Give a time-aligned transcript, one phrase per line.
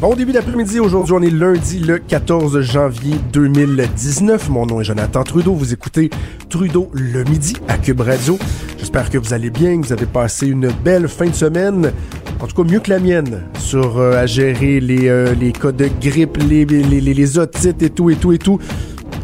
[0.00, 4.50] Bon début d'après-midi, aujourd'hui on est lundi le 14 janvier 2019.
[4.50, 6.10] Mon nom est Jonathan Trudeau, vous écoutez
[6.50, 8.36] Trudeau le midi à Cube Radio.
[8.76, 11.92] J'espère que vous allez bien, que vous avez passé une belle fin de semaine,
[12.40, 15.72] en tout cas mieux que la mienne, sur euh, à gérer les, euh, les cas
[15.72, 18.58] de grippe, les, les, les, otites et tout et tout et tout.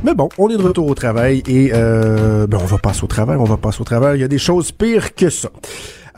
[0.04, 3.08] Mais bon, on est de retour au travail et euh, ben on va passer au
[3.08, 4.18] travail, on va passer au travail.
[4.18, 5.50] Il y a des choses pires que ça.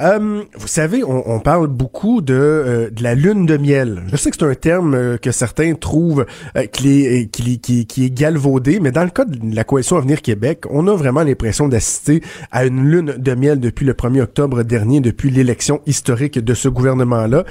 [0.02, 4.02] Euh, vous savez, on, on parle beaucoup de, euh, de la lune de miel.
[4.08, 7.86] Je sais que c'est un terme euh, que certains trouvent euh, qui, est, qui, qui,
[7.86, 11.22] qui est galvaudé, mais dans le cas de la coalition Avenir Québec, on a vraiment
[11.22, 16.38] l'impression d'assister à une lune de miel depuis le 1er octobre dernier, depuis l'élection historique
[16.38, 17.44] de ce gouvernement-là.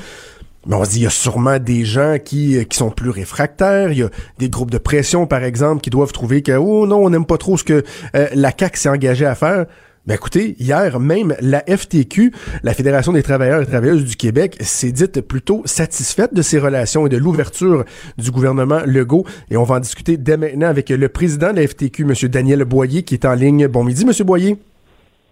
[0.68, 3.92] Mais on se dit, il y a sûrement des gens qui, qui sont plus réfractaires.
[3.92, 6.98] Il y a des groupes de pression, par exemple, qui doivent trouver que, oh non,
[6.98, 7.84] on n'aime pas trop ce que
[8.16, 9.66] euh, la CAQ s'est engagée à faire.
[10.08, 12.32] Ben écoutez, hier même, la FTQ,
[12.64, 17.06] la Fédération des travailleurs et travailleuses du Québec, s'est dite plutôt satisfaite de ces relations
[17.06, 17.86] et de l'ouverture
[18.18, 19.26] du gouvernement Legault.
[19.52, 22.30] Et on va en discuter dès maintenant avec le président de la FTQ, M.
[22.30, 23.68] Daniel Boyer, qui est en ligne.
[23.68, 24.26] Bon midi, M.
[24.26, 24.58] Boyer.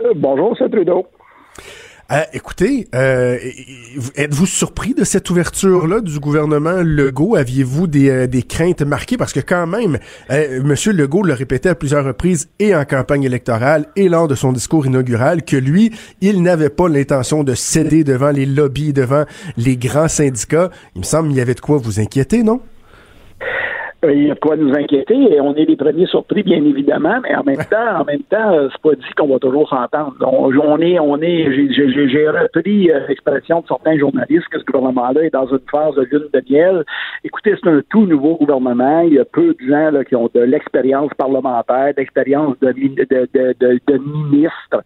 [0.04, 1.08] Euh, bonjour, c'est Trudeau.
[2.12, 3.38] Euh, écoutez, euh,
[4.16, 7.36] êtes-vous surpris de cette ouverture-là du gouvernement Legault?
[7.36, 9.16] Aviez-vous des, euh, des, craintes marquées?
[9.16, 10.00] Parce que quand même,
[10.32, 10.76] euh, M.
[10.96, 14.88] Legault le répétait à plusieurs reprises et en campagne électorale et lors de son discours
[14.88, 20.08] inaugural que lui, il n'avait pas l'intention de céder devant les lobbies, devant les grands
[20.08, 20.72] syndicats.
[20.96, 22.60] Il me semble qu'il y avait de quoi vous inquiéter, non?
[24.06, 26.64] Euh, il y a de quoi nous inquiéter et on est les premiers surpris, bien
[26.64, 29.68] évidemment, mais en même temps, en même temps, euh, c'est pas dit qu'on va toujours
[29.68, 30.16] s'entendre.
[30.22, 35.24] On, on, est, on est, j'ai repris euh, l'expression de certains journalistes que ce gouvernement-là
[35.24, 36.86] est dans une phase de lune de miel.
[37.26, 39.02] Écoutez, c'est un tout nouveau gouvernement.
[39.02, 43.98] Il y a peu de gens là, qui ont de l'expérience parlementaire, d'expérience de, de,
[43.98, 44.82] ministre.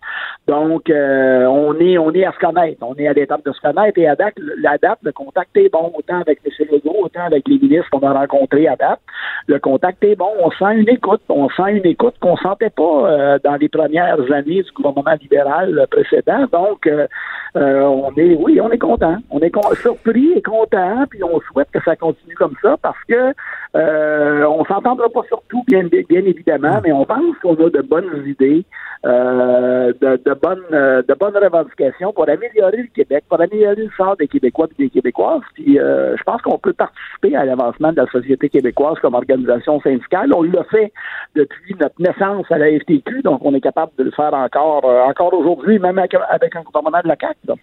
[0.48, 2.80] Donc, euh, on est, on est à se connaître.
[2.82, 5.72] On est à l'étape de se connaître et à date, la date, le contact est
[5.72, 6.68] bon, autant avec M.
[6.72, 9.03] Legault, autant avec les ministres qu'on a rencontrés à date
[9.48, 10.30] le contact est bon.
[10.40, 11.22] On sent une écoute.
[11.30, 15.86] On sent une écoute qu'on sentait pas euh, dans les premières années du gouvernement libéral
[15.90, 16.46] précédent.
[16.52, 17.08] Donc, euh,
[17.56, 19.18] euh, on est, oui, on est content.
[19.30, 23.34] On est surpris et content, puis on souhaite que ça continue comme ça parce que
[23.76, 28.24] euh, on s'entendra pas sur tout, bien, évidemment, mais on pense qu'on a de bonnes
[28.26, 28.66] idées,
[29.06, 34.68] euh, de, bonnes, de revendications pour améliorer le Québec, pour améliorer le sort des Québécois
[34.80, 35.42] et des Québécoises.
[35.54, 40.34] Puis, je pense qu'on peut participer à l'avancement de la société québécoise comme organisation syndicale.
[40.34, 40.92] On l'a fait
[41.36, 45.34] depuis notre naissance à la FTQ, donc on est capable de le faire encore, encore
[45.34, 47.60] aujourd'hui, même avec, avec un gouvernement de la CAQ.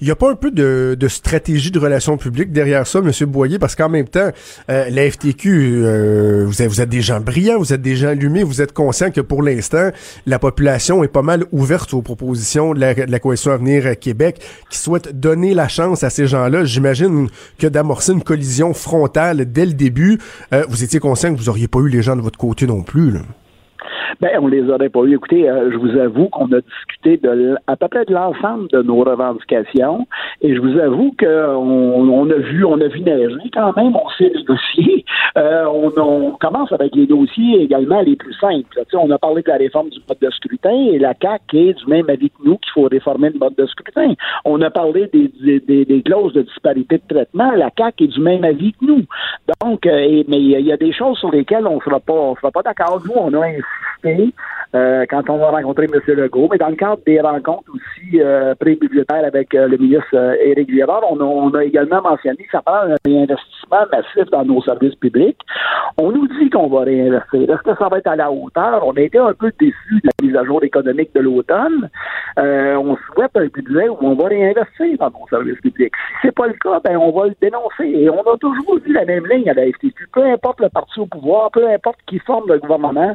[0.00, 3.10] Il n'y a pas un peu de, stratégie de relations publiques derrière ça, M.
[3.26, 4.30] Boyer, parce qu'en même temps,
[4.70, 8.60] euh, la FTQ, euh, vous, êtes, des gens brillants, vous êtes des gens allumés, vous
[8.60, 9.90] êtes conscients que pour l'instant,
[10.26, 14.40] la population est pas mal ouverte aux propositions de la, de la Coalition Avenir Québec,
[14.70, 16.64] qui souhaite donner la chance à ces gens-là.
[16.64, 17.28] J'imagine
[17.58, 20.18] que d'amorcer une collision frontale dès le début,
[20.52, 22.82] euh, vous étiez conscient que vous auriez pas eu les gens de votre côté non
[22.82, 23.14] plus.
[24.20, 25.14] Ben, on les aurait pas eu.
[25.14, 28.82] Écoutez, euh, je vous avoue qu'on a discuté de à peu près de l'ensemble de
[28.82, 30.06] nos revendications,
[30.40, 33.94] et je vous avoue qu'on on a vu, on a vu neiger quand même.
[33.96, 35.04] On s'est négocié.
[35.36, 38.66] Euh, on, on, commence avec les dossiers également les plus simples.
[38.74, 41.74] sais, on a parlé de la réforme du mode de scrutin, et la CAC est
[41.74, 44.14] du même avis que nous qu'il faut réformer le mode de scrutin.
[44.44, 45.30] On a parlé des,
[45.60, 47.50] des, des, clauses de disparité de traitement.
[47.52, 49.02] La CAC est du même avis que nous.
[49.60, 52.62] Donc, euh, mais il y a des choses sur lesquelles on ne sera pas, pas
[52.62, 53.02] d'accord.
[53.04, 53.64] Nous, on a insisté
[54.74, 56.00] euh, quand on va rencontrer M.
[56.16, 60.68] Legault, mais dans le cadre des rencontres aussi euh, pré-budgétaires avec euh, le ministre Éric
[60.68, 65.38] Girard, on a, également mentionné que ça parle d'un réinvestissement massif dans nos services publics.
[65.96, 67.42] On nous dit qu'on va réinvestir.
[67.42, 68.84] Est-ce que ça va être à la hauteur?
[68.84, 71.88] On a été un peu déçus de la mise à jour économique de l'automne.
[72.36, 75.92] On souhaite un budget où on va réinvestir dans nos services publics.
[76.20, 77.84] Si c'est pas le cas, ben on va le dénoncer.
[77.84, 80.08] Et on a toujours vu la même ligne à la FTQ.
[80.12, 83.14] Peu importe le parti au pouvoir, peu importe qui forme le gouvernement,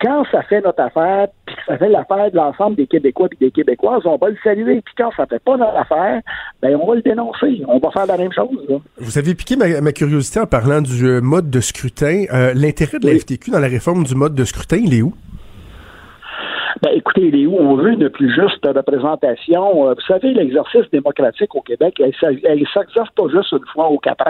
[0.00, 3.44] quand ça fait notre affaire, puis que ça fait l'affaire de l'ensemble des Québécois et
[3.44, 4.80] des Québécoises, on va le saluer.
[4.84, 6.20] Puis quand ça fait pas notre affaire,
[6.62, 7.62] ben on va le dénoncer.
[7.68, 8.58] On va faire la même chose.
[8.68, 8.76] Là.
[8.98, 12.24] Vous avez piqué ma, curiosité en parlant du euh, mode de scrutin.
[12.32, 15.14] Euh, l'intérêt de la FTQ dans la réforme du mode de scrutin, il est où?
[16.82, 17.56] Ben, écoutez, il est où?
[17.56, 19.88] On veut une plus juste représentation.
[19.88, 23.98] Euh, vous savez, l'exercice démocratique au Québec, elle, ne s'exerce pas juste une fois aux
[23.98, 24.24] quatre.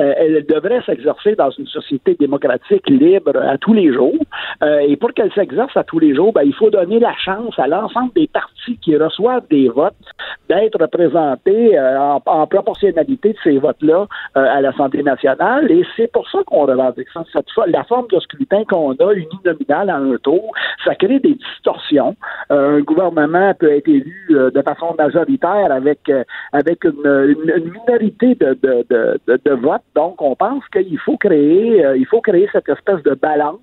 [0.00, 4.18] Euh, elle devrait s'exercer dans une société démocratique libre à tous les jours.
[4.62, 7.56] Euh, et pour qu'elle s'exerce à tous les jours, ben, il faut donner la chance
[7.58, 9.94] à l'ensemble des partis qui reçoivent des votes
[10.48, 15.70] d'être représentés en, proportionnalité de ces votes-là à l'Assemblée nationale.
[15.70, 17.24] Et c'est pour ça qu'on revendique ça.
[17.32, 20.52] Cette, la forme de scrutin qu'on a, uninominale à un tour,
[20.84, 21.75] ça crée des distorsions
[22.50, 27.34] euh, un gouvernement peut être élu euh, de façon majoritaire avec euh, avec une,
[27.72, 29.82] minorité de, de, de, votes.
[29.94, 33.60] Donc, on pense qu'il faut créer il faut créer cette espèce de balance.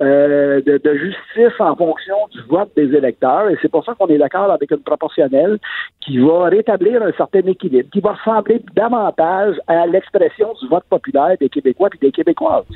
[0.00, 3.48] de, justice en fonction du vote des électeurs.
[3.48, 5.58] Et c'est pour ça qu'on est d'accord avec une proportionnelle
[6.02, 11.36] qui va rétablir un certain équilibre, qui va ressembler davantage à l'expression du vote populaire
[11.40, 12.66] des Québécois et des Québécoises.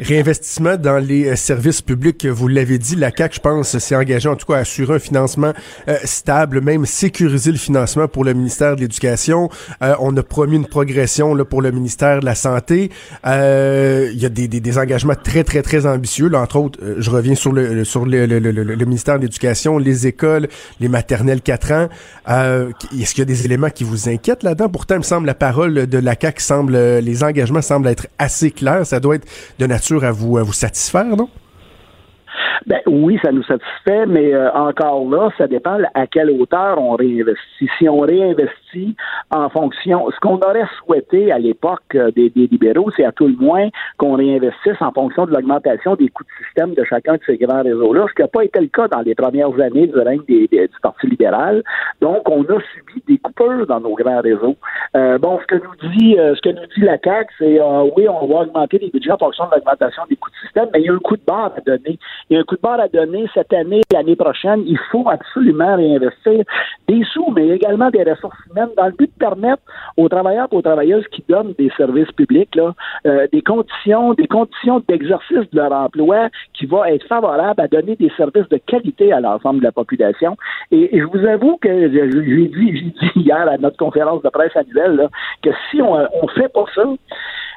[0.00, 4.28] Réinvestissement dans les euh, services publics, vous l'avez dit, la CAQ, je pense, s'est engagée
[4.28, 5.52] en tout cas à assurer un financement
[5.88, 9.50] euh, stable, même sécuriser le financement pour le ministère de l'Éducation.
[9.82, 12.90] Euh, on a promis une progression là, pour le ministère de la Santé.
[13.24, 16.28] Il y a des, des, des, engagements très, très, très ambitieux.
[16.28, 20.06] Là, entre autres, je reviens sur le sur le, le, le, ministère de l'Éducation, les
[20.06, 20.48] écoles,
[20.80, 21.88] les maternelles 4 ans.
[22.28, 24.68] Est-ce qu'il y a des éléments qui vous inquiètent là-dedans?
[24.68, 28.50] Pourtant, il me semble la parole de la CAQ semble, les engagements semblent être assez
[28.50, 28.86] clairs.
[28.86, 29.26] Ça doit être
[29.58, 31.28] de nature à vous, à vous satisfaire, non?
[32.66, 36.94] Ben oui, ça nous satisfait, mais euh, encore là, ça dépend à quelle hauteur on
[36.94, 37.68] réinvestit.
[37.78, 38.61] Si on réinvestit
[39.30, 43.36] en fonction, ce qu'on aurait souhaité à l'époque euh, des, libéraux, c'est à tout le
[43.36, 47.36] moins qu'on réinvestisse en fonction de l'augmentation des coûts de système de chacun de ces
[47.36, 50.22] grands réseaux-là, ce qui n'a pas été le cas dans les premières années du règne
[50.28, 50.48] du
[50.82, 51.62] Parti libéral.
[52.00, 54.56] Donc, on a subi des coupures dans nos grands réseaux.
[54.96, 57.60] Euh, bon, ce que nous dit, ce que nous dit la CAC, c'est
[57.96, 60.80] oui, on va augmenter les budgets en fonction de l'augmentation des coûts de système, mais
[60.80, 61.98] il y a un coup de barre à donner.
[62.28, 64.62] Il y a un coup de barre à donner cette année, l'année prochaine.
[64.66, 66.44] Il faut absolument réinvestir
[66.88, 69.62] des sous, mais également des ressources humaines dans le but de permettre
[69.96, 72.58] aux travailleurs et aux travailleuses qui donnent des services publics
[73.06, 77.96] euh, des conditions, des conditions d'exercice de leur emploi qui vont être favorables à donner
[77.96, 80.36] des services de qualité à l'ensemble de la population.
[80.70, 85.08] Et, je vous avoue que j'ai dit, dit hier à notre conférence de presse annuelle
[85.42, 86.84] que si on ne fait pas ça,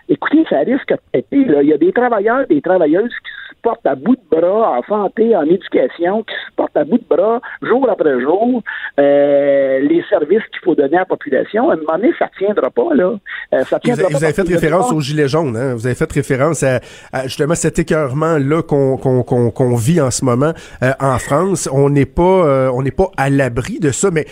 [0.09, 1.37] écoutez, ça risque de péter.
[1.37, 5.35] Il y a des travailleurs, des travailleuses qui portent à bout de bras en santé,
[5.35, 8.61] en éducation, qui supportent à bout de bras jour après jour
[8.99, 11.71] euh, les services qu'il faut donner à la population.
[11.71, 12.93] À un moment donné, ça ne tiendra pas.
[12.93, 13.15] Là.
[13.53, 15.57] Euh, ça tiendra vous, avez fait référence aux Gilets jaunes.
[15.57, 15.73] Hein?
[15.73, 16.79] Vous avez fait référence à,
[17.23, 20.53] justement cet écœurement-là qu'on qu'on vit en ce moment
[20.83, 21.67] euh, en France.
[21.73, 24.27] On n'est pas on n'est pas à l'abri de ça, mais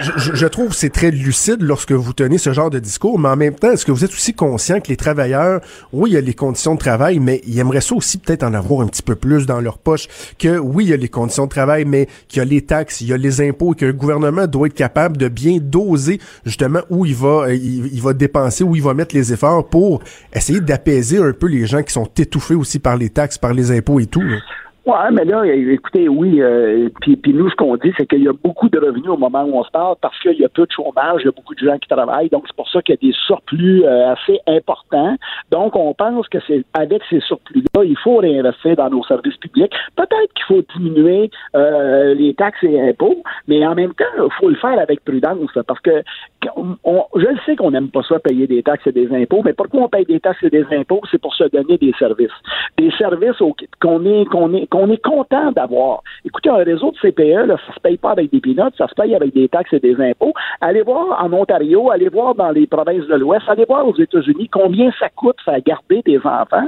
[0.00, 3.36] je, je trouve c'est très lucide lorsque vous tenez ce genre de discours, mais en
[3.36, 5.60] même temps, est-ce que vous êtes aussi conscient que les travailleurs,
[5.92, 8.54] oui, il y a les conditions de travail, mais ils aimeraient ça aussi peut-être en
[8.54, 10.08] avoir un petit peu plus dans leur poche
[10.38, 13.00] que oui, il y a les conditions de travail, mais qu'il y a les taxes,
[13.00, 17.06] il y a les impôts, le gouvernement doit être capable de bien doser justement où
[17.06, 20.02] il va, euh, il, va dépenser, où il va mettre les efforts pour
[20.32, 23.70] essayer d'apaiser un peu les gens qui sont étouffés aussi par les taxes, par les
[23.70, 24.22] impôts et tout.
[24.86, 28.32] Ouais, mais là, écoutez, oui, euh, puis, nous, ce qu'on dit, c'est qu'il y a
[28.32, 30.70] beaucoup de revenus au moment où on se parle parce qu'il y a peu de
[30.70, 32.98] chômage, il y a beaucoup de gens qui travaillent, donc c'est pour ça qu'il y
[32.98, 35.16] a des surplus euh, assez importants.
[35.50, 39.74] Donc, on pense que c'est avec ces surplus-là, il faut réinvestir dans nos services publics.
[39.96, 44.50] Peut-être qu'il faut diminuer euh, les taxes et impôts, mais en même temps, il faut
[44.50, 46.04] le faire avec prudence, parce que
[46.54, 49.82] on, je sais qu'on n'aime pas ça payer des taxes et des impôts, mais pourquoi
[49.82, 51.00] on paye des taxes et des impôts?
[51.10, 52.30] C'est pour se donner des services.
[52.78, 53.38] Des services
[53.80, 56.02] qu'on est, qu'on est, qu'on est content d'avoir.
[56.24, 58.94] Écoutez, un réseau de CPE, là, ça se paye pas avec des pinottes, ça se
[58.94, 60.34] paye avec des taxes et des impôts.
[60.60, 64.48] Allez voir en Ontario, allez voir dans les provinces de l'Ouest, allez voir aux États-Unis
[64.52, 66.66] combien ça coûte faire garder des enfants.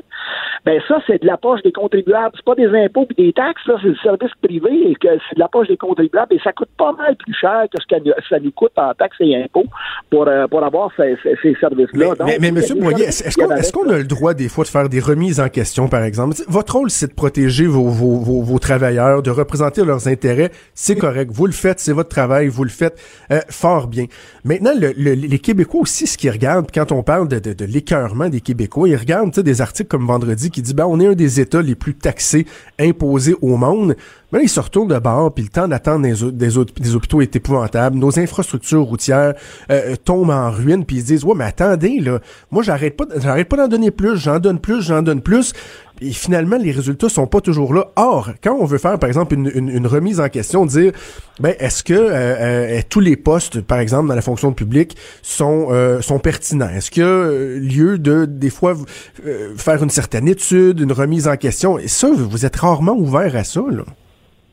[0.64, 2.34] Ben ça, c'est de la poche des contribuables.
[2.36, 5.34] C'est pas des impôts et des taxes, là, c'est du service privé et que c'est
[5.34, 8.12] de la poche des contribuables et ça coûte pas mal plus cher que ce que
[8.28, 9.66] ça nous coûte en taxes et impôts
[10.10, 12.14] pour, euh, pour avoir ces, ces, services-là.
[12.24, 12.60] Mais, mais, M.
[12.80, 16.02] Boyer, est-ce qu'on a le droit des fois de faire des remises en question, par
[16.02, 16.36] exemple?
[16.48, 20.50] Votre rôle, c'est de protéger vos, vos, vos, vos, travailleurs, de représenter leurs intérêts.
[20.74, 21.30] C'est correct.
[21.32, 22.98] Vous le faites, c'est votre travail, vous le faites
[23.30, 24.06] euh, fort bien.
[24.44, 28.28] Maintenant, le, les Québécois aussi, ce qu'ils regardent, quand on parle de, de, de l'écœurement
[28.28, 31.40] des Québécois, ils regardent des articles comme Vendredi qui dit, ben, on est un des
[31.40, 32.46] États les plus taxés,
[32.78, 33.96] imposés au monde.
[34.30, 36.48] Mais là, ils se retournent de bord, puis le temps d'attendre des, des,
[36.80, 37.96] des, hôpitaux est épouvantable.
[37.96, 39.34] Nos infrastructures routières
[39.70, 43.06] euh, tombent en ruine, puis ils se disent, ouais, mais attendez, là, moi, j'arrête pas,
[43.16, 45.54] j'arrête pas d'en donner plus, j'en donne plus, j'en donne plus.
[46.00, 47.92] Et finalement, les résultats sont pas toujours là.
[47.96, 50.92] Or, quand on veut faire, par exemple, une, une, une remise en question, dire,
[51.40, 55.68] ben, est-ce que euh, euh, tous les postes, par exemple, dans la fonction publique, sont
[55.70, 56.68] euh, sont pertinents?
[56.68, 58.76] Est-ce y a lieu de des fois
[59.56, 61.78] faire une certaine étude, une remise en question?
[61.78, 63.84] Et ça, vous êtes rarement ouvert à ça, là.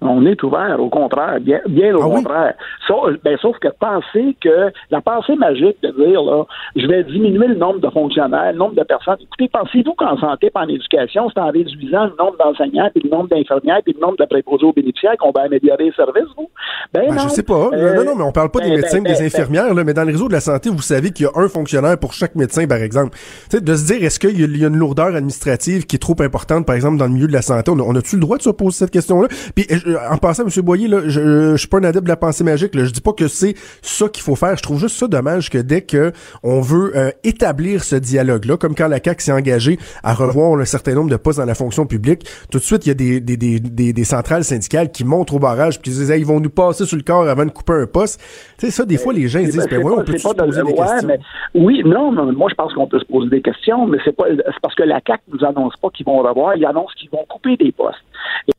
[0.07, 2.15] On est ouvert, au contraire, bien, bien au Ah oui?
[2.23, 2.53] contraire.
[2.87, 6.43] Sauf, ben, sauf que penser que la pensée magique de dire là,
[6.75, 9.17] je vais diminuer le nombre de fonctionnaires, le nombre de personnes.
[9.21, 13.09] Écoutez, pensez-vous qu'en santé, pas en éducation, c'est en réduisant le nombre d'enseignants, puis le
[13.09, 16.49] nombre d'infirmières, puis le nombre de préposés aux bénéficiaires qu'on va améliorer les services, vous?
[16.93, 17.21] Ben, Ben, non.
[17.23, 17.69] je sais pas.
[17.73, 19.93] Euh, non, non, mais on parle pas des ben, médecins, ben, des infirmières, là, mais
[19.93, 22.35] dans le réseau de la santé, vous savez qu'il y a un fonctionnaire pour chaque
[22.35, 23.17] médecin, par exemple.
[23.49, 25.85] Tu sais, de se dire, est-ce qu'il y a- il y a une lourdeur administrative
[25.85, 27.71] qui est trop importante, par exemple, dans le milieu de la santé?
[27.71, 29.27] On a-tu le droit de se poser cette question-là?
[29.55, 29.65] Puis,
[30.11, 30.49] en passant, M.
[30.63, 32.85] Boyer, là, je, je suis pas un adepte de la pensée magique, là.
[32.85, 34.55] Je dis pas que c'est ça qu'il faut faire.
[34.57, 36.11] Je trouve juste ça dommage que dès que
[36.43, 40.65] on veut euh, établir ce dialogue-là, comme quand la CAQ s'est engagée à revoir un
[40.65, 43.19] certain nombre de postes dans la fonction publique, tout de suite, il y a des,
[43.19, 46.25] des, des, des, des centrales syndicales qui montrent au barrage puis qui disent, Hey, ils
[46.25, 48.19] vont nous passer sur le corps avant de couper un poste?
[48.57, 50.61] Tu sais, ça, des fois, les gens ils disent, ben ouais, on peut se poser
[50.61, 51.07] des ouais, questions?
[51.07, 51.19] mais-
[51.53, 54.25] oui, non, mais moi je pense qu'on peut se poser des questions, mais c'est pas
[54.61, 57.57] parce que la CAC nous annonce pas qu'ils vont revoir, ils annoncent qu'ils vont couper
[57.57, 57.99] des postes.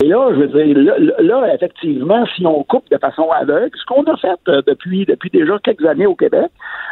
[0.02, 1.12] Et là, je veux dire, là, là,
[1.55, 5.59] effectivement, si on coupe de façon aveugle, ce qu'on a fait euh, depuis depuis déjà
[5.63, 6.51] quelques années au Québec,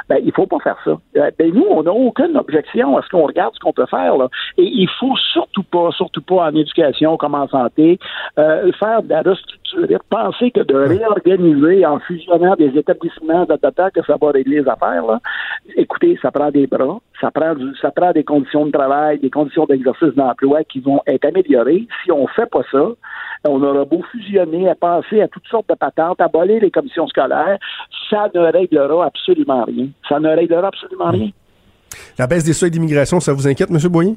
[0.09, 0.99] ben il faut pas faire ça.
[1.16, 4.16] Euh, Ben nous, on n'a aucune objection à ce qu'on regarde ce qu'on peut faire
[4.16, 4.28] là.
[4.59, 7.99] Et il faut surtout pas, surtout pas en éducation comme en santé,
[8.38, 9.23] euh, faire de la
[9.64, 14.68] restructurer, penser que de réorganiser en fusionnant des établissements data que ça va régler les
[14.68, 15.21] affaires là.
[15.76, 19.30] Écoutez, ça prend des bras, ça prend du, ça prend des conditions de travail, des
[19.30, 21.87] conditions d'exercice d'emploi qui vont être améliorées.
[22.04, 22.88] Si on fait pas ça,
[23.47, 27.59] on aura beau fusionner, à penser à toutes sortes de patentes, abolir les commissions scolaires,
[28.11, 29.88] ça ne réglera absolument rien.
[30.09, 31.30] Ça ne réglera absolument rien.
[32.18, 33.78] La baisse des seuils d'immigration, ça vous inquiète, M.
[33.88, 34.16] Boyer?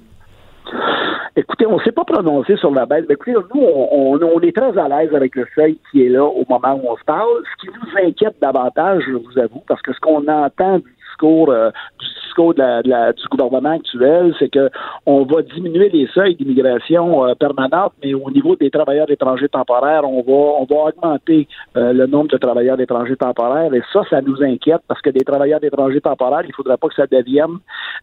[1.35, 3.05] Écoutez, on ne s'est pas prononcé sur la baisse.
[3.07, 6.23] Mais écoutez, nous, on, on- est très à l'aise avec le seuil qui est là
[6.25, 7.27] au moment où on se parle.
[7.51, 11.49] Ce qui nous inquiète davantage, je vous avoue, parce que ce qu'on entend du discours,
[11.49, 14.69] euh, du discours de la- de la- du gouvernement actuel, c'est que
[15.05, 20.03] on va diminuer les seuils d'immigration euh, permanente, mais au niveau des travailleurs étrangers temporaires,
[20.03, 23.73] on va on va augmenter euh, le nombre de travailleurs étrangers temporaires.
[23.73, 26.95] Et ça, ça nous inquiète parce que des travailleurs étrangers temporaires, il faudrait pas que
[26.95, 27.57] ça devienne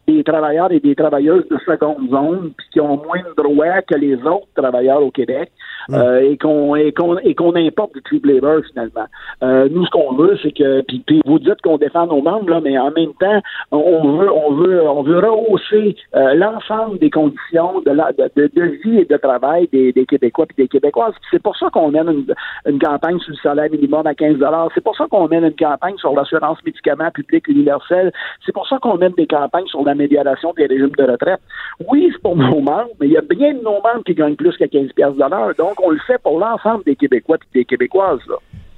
[0.08, 3.94] des travailleurs et des travailleuses de seconde zone, puis qui ont moins de droits que
[3.96, 5.50] les autres travailleurs au Québec,
[5.92, 9.06] euh, et qu'on et qu'on et qu'on importe du cheap labor finalement.
[9.42, 12.50] Euh, nous, ce qu'on veut, c'est que puis, puis vous dites qu'on défend nos membres
[12.50, 17.10] là, mais en même temps, on veut on veut on veut rehausser euh, l'ensemble des
[17.10, 21.14] conditions de, vie et de travail des, Québécois et des Québécoises.
[21.30, 22.24] C'est pour ça qu'on mène
[22.66, 24.36] une, campagne sur le salaire minimum à 15
[24.74, 28.12] C'est pour ça qu'on mène une campagne sur l'assurance médicaments publique universelle.
[28.44, 31.40] C'est pour ça qu'on mène des campagnes sur l'amélioration des régimes de retraite.
[31.88, 34.36] Oui, c'est pour nos membres, mais il y a bien de nos membres qui gagnent
[34.36, 35.54] plus que 15 pièces de l'heure.
[35.58, 38.20] Donc, on le fait pour l'ensemble des Québécois et des Québécoises.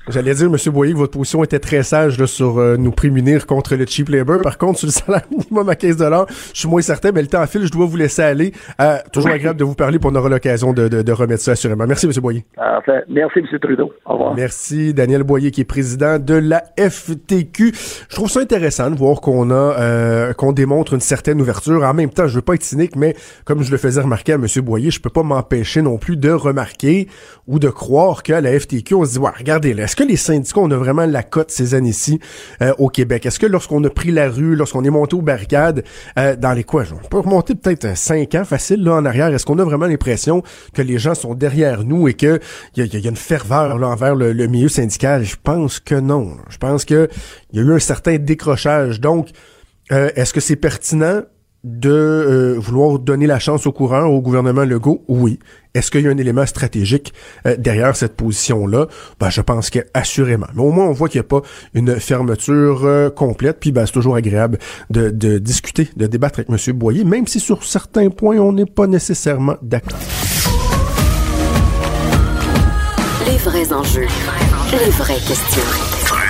[0.09, 0.57] J'allais dire, M.
[0.73, 4.09] Boyer, que votre position était très sage là, sur euh, nous prémunir contre le cheap
[4.09, 4.41] labor.
[4.41, 5.97] Par contre, sur le salaire minimum à 15
[6.53, 8.53] je suis moins certain, mais le temps file, je dois vous laisser aller.
[8.81, 11.53] Euh, toujours agréable de vous parler, puis on aura l'occasion de, de, de remettre ça
[11.53, 11.87] assurément.
[11.87, 12.13] Merci, M.
[12.21, 12.45] Boyer.
[12.57, 13.59] Enfin, merci, M.
[13.59, 13.93] Trudeau.
[14.05, 14.35] Au revoir.
[14.37, 17.73] Merci, Daniel Boyer, qui est président de la FTQ.
[18.09, 21.83] Je trouve ça intéressant de voir qu'on a euh, qu'on démontre une certaine ouverture.
[21.83, 24.37] En même temps, je veux pas être cynique, mais comme je le faisais remarquer à
[24.37, 24.47] M.
[24.63, 27.09] Boyer, je peux pas m'empêcher non plus de remarquer
[27.49, 30.17] ou de croire qu'à la FTQ, on se dit, ouais, regardez, là, est-ce que les
[30.17, 32.21] syndicats, on a vraiment la cote ces années-ci
[32.61, 33.25] euh, au Québec?
[33.25, 35.85] Est-ce que lorsqu'on a pris la rue, lorsqu'on est monté aux barricades,
[36.19, 39.47] euh, dans les quoi, on peut remonter peut-être cinq ans facile là en arrière, est-ce
[39.47, 40.43] qu'on a vraiment l'impression
[40.75, 42.41] que les gens sont derrière nous et que
[42.77, 45.25] il y a, une ferveur envers le, milieu syndical?
[45.25, 46.37] Je pense que non.
[46.51, 47.09] Je pense que
[47.53, 49.01] il y a eu un certain décrochage.
[49.01, 49.29] Donc,
[49.93, 51.23] euh, est-ce que c'est pertinent?
[51.67, 55.03] De euh, vouloir donner la chance au courant au gouvernement Legault?
[55.09, 55.41] Oui.
[55.75, 57.13] Est-ce qu'il y a un élément stratégique
[57.45, 58.87] euh, derrière cette position-là?
[59.19, 60.47] Ben, je pense que assurément.
[60.55, 61.43] Mais au moins, on voit qu'il n'y a pas
[61.75, 63.59] une fermeture euh, complète.
[63.59, 64.59] Puis, ben, c'est toujours agréable
[64.91, 66.77] de, de discuter, de débattre avec M.
[66.77, 69.99] Boyer, même si sur certains points, on n'est pas nécessairement d'accord.
[73.27, 74.07] Les vrais enjeux.
[74.73, 76.26] Les vraies questions.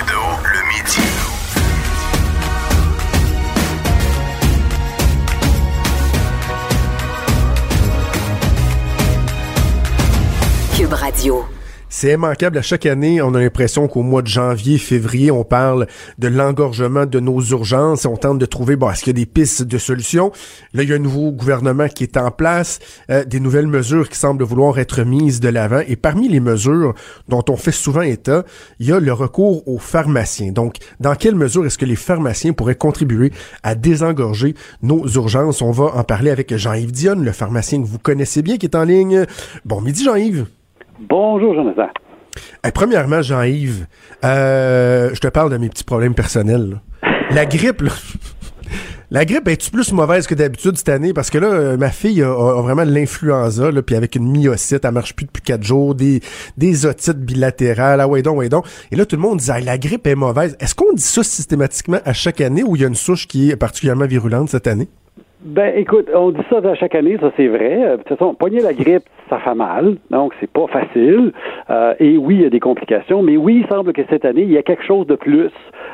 [11.89, 12.57] C'est immanquable.
[12.57, 17.05] À chaque année, on a l'impression qu'au mois de janvier, février, on parle de l'engorgement
[17.05, 18.05] de nos urgences.
[18.05, 20.31] On tente de trouver, bon, est-ce qu'il y a des pistes de solutions?
[20.73, 22.79] Là, il y a un nouveau gouvernement qui est en place,
[23.09, 25.81] euh, des nouvelles mesures qui semblent vouloir être mises de l'avant.
[25.87, 26.93] Et parmi les mesures
[27.29, 28.43] dont on fait souvent état,
[28.79, 30.51] il y a le recours aux pharmaciens.
[30.51, 33.31] Donc, dans quelle mesure est-ce que les pharmaciens pourraient contribuer
[33.63, 35.61] à désengorger nos urgences?
[35.61, 38.75] On va en parler avec Jean-Yves Dionne, le pharmacien que vous connaissez bien, qui est
[38.75, 39.25] en ligne.
[39.65, 40.45] Bon midi, Jean-Yves.
[40.99, 41.89] Bonjour, Jonathan.
[42.73, 43.85] premièrement, Jean-Yves,
[44.25, 46.81] euh, je te parle de mes petits problèmes personnels.
[47.31, 47.83] La grippe.
[49.09, 51.13] La grippe est-tu plus mauvaise que d'habitude cette année?
[51.13, 54.91] Parce que là, euh, ma fille a, vraiment l'influenza, là, puis avec une myocyte, elle
[54.91, 56.19] marche plus depuis quatre jours, des,
[56.57, 58.65] des otites bilatérales, ah ouais donc, ouais donc.
[58.91, 60.57] Et là, tout le monde dit, la grippe est mauvaise.
[60.59, 63.49] Est-ce qu'on dit ça systématiquement à chaque année ou il y a une souche qui
[63.49, 64.89] est particulièrement virulente cette année?
[65.41, 67.83] Ben, écoute, on dit ça à chaque année, ça c'est vrai.
[67.83, 71.31] Euh, de toute façon, pogner la grippe, ça fait mal, donc c'est pas facile.
[71.69, 74.41] Euh, et oui, il y a des complications, mais oui, il semble que cette année,
[74.41, 75.51] il y a quelque chose de plus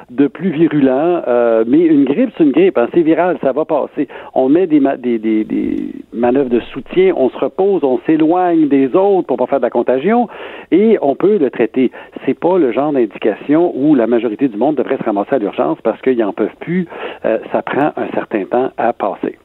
[0.10, 1.22] de plus virulent.
[1.28, 2.78] Euh, mais une grippe, c'est une grippe.
[2.78, 4.08] Hein, c'est viral, ça va passer.
[4.34, 8.96] On met des, des, des, des, manœuvres de soutien, on se repose, on s'éloigne des
[8.96, 10.28] autres pour pas faire de la contagion
[10.72, 11.92] et on peut le traiter.
[12.26, 15.78] C'est pas le genre d'indication où la majorité du monde devrait se ramasser à l'urgence
[15.84, 16.88] parce qu'ils n'en peuvent plus.
[17.26, 19.38] Euh, ça prend un certain temps à passer.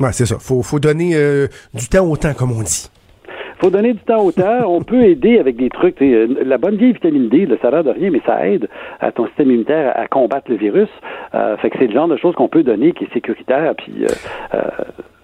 [0.00, 0.36] Ouais, c'est ça.
[0.38, 2.90] Faut, faut donner euh, du temps au temps, comme on dit
[3.62, 4.66] faut donner du temps au temps.
[4.66, 6.02] On peut aider avec des trucs.
[6.02, 9.26] Euh, la bonne vieille vitamine D, ça n'a de rien, mais ça aide à ton
[9.28, 10.88] système immunitaire à combattre le virus.
[11.34, 14.04] Euh, fait que c'est le genre de choses qu'on peut donner qui est sécuritaire, puis
[14.04, 14.58] euh,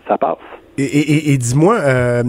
[0.06, 0.38] ça passe.
[0.80, 2.22] Et, dis-moi, euh,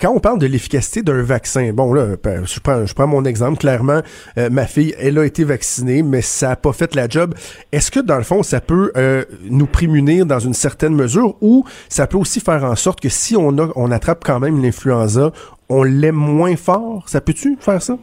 [0.00, 3.24] quand on parle de l'efficacité d'un vaccin, bon là, ben, je prends, je prends mon
[3.24, 4.00] exemple clairement,
[4.38, 7.32] euh, ma fille, elle a été vaccinée, mais ça n'a pas fait la job.
[7.70, 11.64] Est-ce que dans le fond, ça peut euh, nous prémunir dans une certaine mesure, ou
[11.88, 15.30] ça peut aussi faire en sorte que si on a, on attrape quand même l'influenza,
[15.68, 17.08] on l'aime moins fort?
[17.08, 17.96] Ça peut-tu faire ça?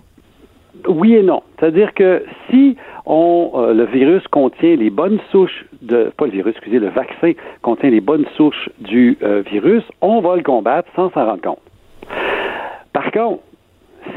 [0.87, 1.43] Oui et non.
[1.59, 6.53] C'est-à-dire que si on, euh, le virus contient les bonnes souches de, pas le virus,
[6.55, 11.11] excusez, le vaccin contient les bonnes souches du euh, virus, on va le combattre sans
[11.11, 11.61] s'en rendre compte.
[12.93, 13.41] Par contre,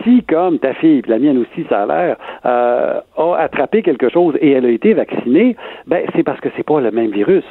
[0.04, 4.36] si, comme ta fille, la mienne aussi, ça a l'air, euh, a attrapé quelque chose
[4.40, 7.44] et elle a été vaccinée, ben c'est parce que c'est pas le même virus.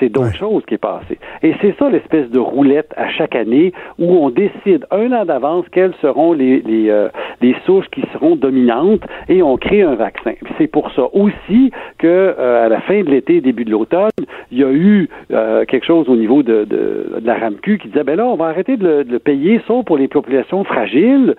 [0.00, 1.18] C'est d'autres choses qui est passé.
[1.42, 5.64] Et c'est ça l'espèce de roulette à chaque année où on décide un an d'avance
[5.72, 7.08] quelles seront les, les, euh,
[7.40, 10.32] les souches qui seront dominantes et on crée un vaccin.
[10.58, 14.10] C'est pour ça aussi que euh, à la fin de l'été, début de l'automne,
[14.50, 17.88] il y a eu euh, quelque chose au niveau de, de, de, la RAMQ qui
[17.88, 20.64] disait ben là, on va arrêter de le, de le payer sauf pour les populations
[20.64, 21.34] fragiles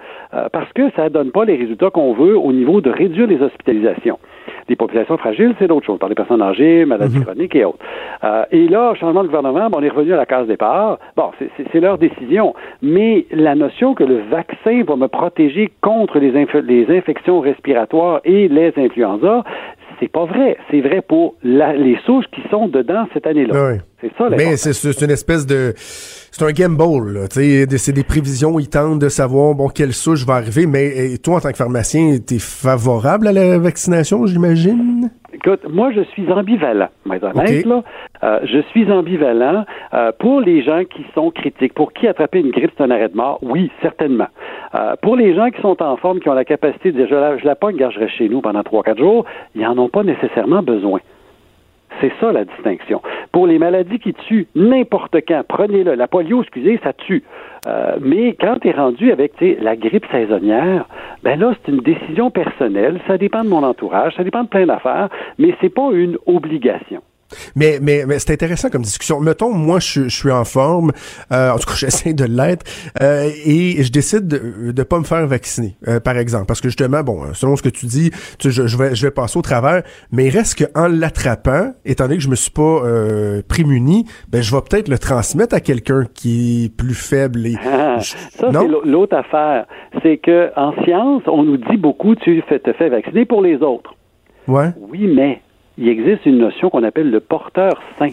[0.52, 4.20] parce que ça donne pas les résultats qu'on veut au niveau de réduire les hospitalisations.
[4.68, 7.26] Les populations fragiles, c'est d'autres choses, par les personnes âgées, maladies mhm.
[7.26, 7.80] chroniques et autres.
[8.24, 10.98] Euh, et là, changement de gouvernement, on est revenu à la case départ.
[11.16, 11.32] Bon,
[11.72, 12.56] c'est leur décision.
[12.82, 16.32] Mais la notion que le vaccin va me protéger contre les,
[16.64, 19.44] les infections respiratoires et les influenza,
[20.00, 20.58] c'est pas vrai.
[20.70, 23.78] C'est vrai pour les souches qui sont dedans cette année-là.
[24.02, 24.30] C'est ça.
[24.30, 27.14] Mais c'est une espèce de, c'est un gamble.
[27.14, 28.60] Là, c'est des prévisions.
[28.60, 30.66] Ils tentent de savoir bon quelle souche va arriver.
[30.66, 35.10] Mais toi, en tant que pharmacien, t'es favorable à la vaccination, j'imagine?
[35.46, 36.88] Écoute, moi, je suis ambivalent.
[37.06, 37.84] Mais honnête, là,
[38.24, 41.76] euh, je suis ambivalent euh, pour les gens qui sont critiques.
[41.76, 43.38] Pour qui attraper une grippe, c'est un arrêt de mort?
[43.44, 44.28] Oui, certainement.
[44.74, 47.16] Euh, pour les gens qui sont en forme, qui ont la capacité de dire je
[47.16, 50.02] la, je la pogne, je chez nous pendant trois, quatre jours, ils n'en ont pas
[50.02, 51.00] nécessairement besoin.
[52.02, 53.02] C'est ça la distinction.
[53.32, 55.96] Pour les maladies qui tuent n'importe quand, prenez-le.
[55.96, 57.24] La polio, excusez, ça tue.
[57.68, 60.86] Euh, mais quand tu es rendu avec la grippe saisonnière,
[61.24, 63.00] ben là, c'est une décision personnelle.
[63.08, 67.02] Ça dépend de mon entourage, ça dépend de plein d'affaires, mais c'est pas une obligation.
[67.56, 69.20] Mais, mais, mais c'est intéressant comme discussion.
[69.20, 70.92] Mettons, moi, je, suis en forme,
[71.32, 72.66] euh, en tout cas, j'essaie de l'être,
[73.02, 76.46] euh, et je décide de ne pas me faire vacciner, euh, par exemple.
[76.46, 79.12] Parce que justement, bon, selon ce que tu dis, tu, je, je, vais, je vais
[79.12, 82.82] passer au travers, mais il reste qu'en l'attrapant, étant donné que je me suis pas
[83.48, 87.46] prémuni, ben, je vais peut-être le transmettre à quelqu'un qui est plus faible.
[87.48, 89.66] Et, ah, ça, c'est l'autre affaire.
[90.04, 93.96] C'est que en science, on nous dit beaucoup, tu te fais vacciner pour les autres.
[94.48, 94.70] Ouais.
[94.78, 95.42] Oui, mais
[95.78, 98.12] il existe une notion qu'on appelle le porteur sain.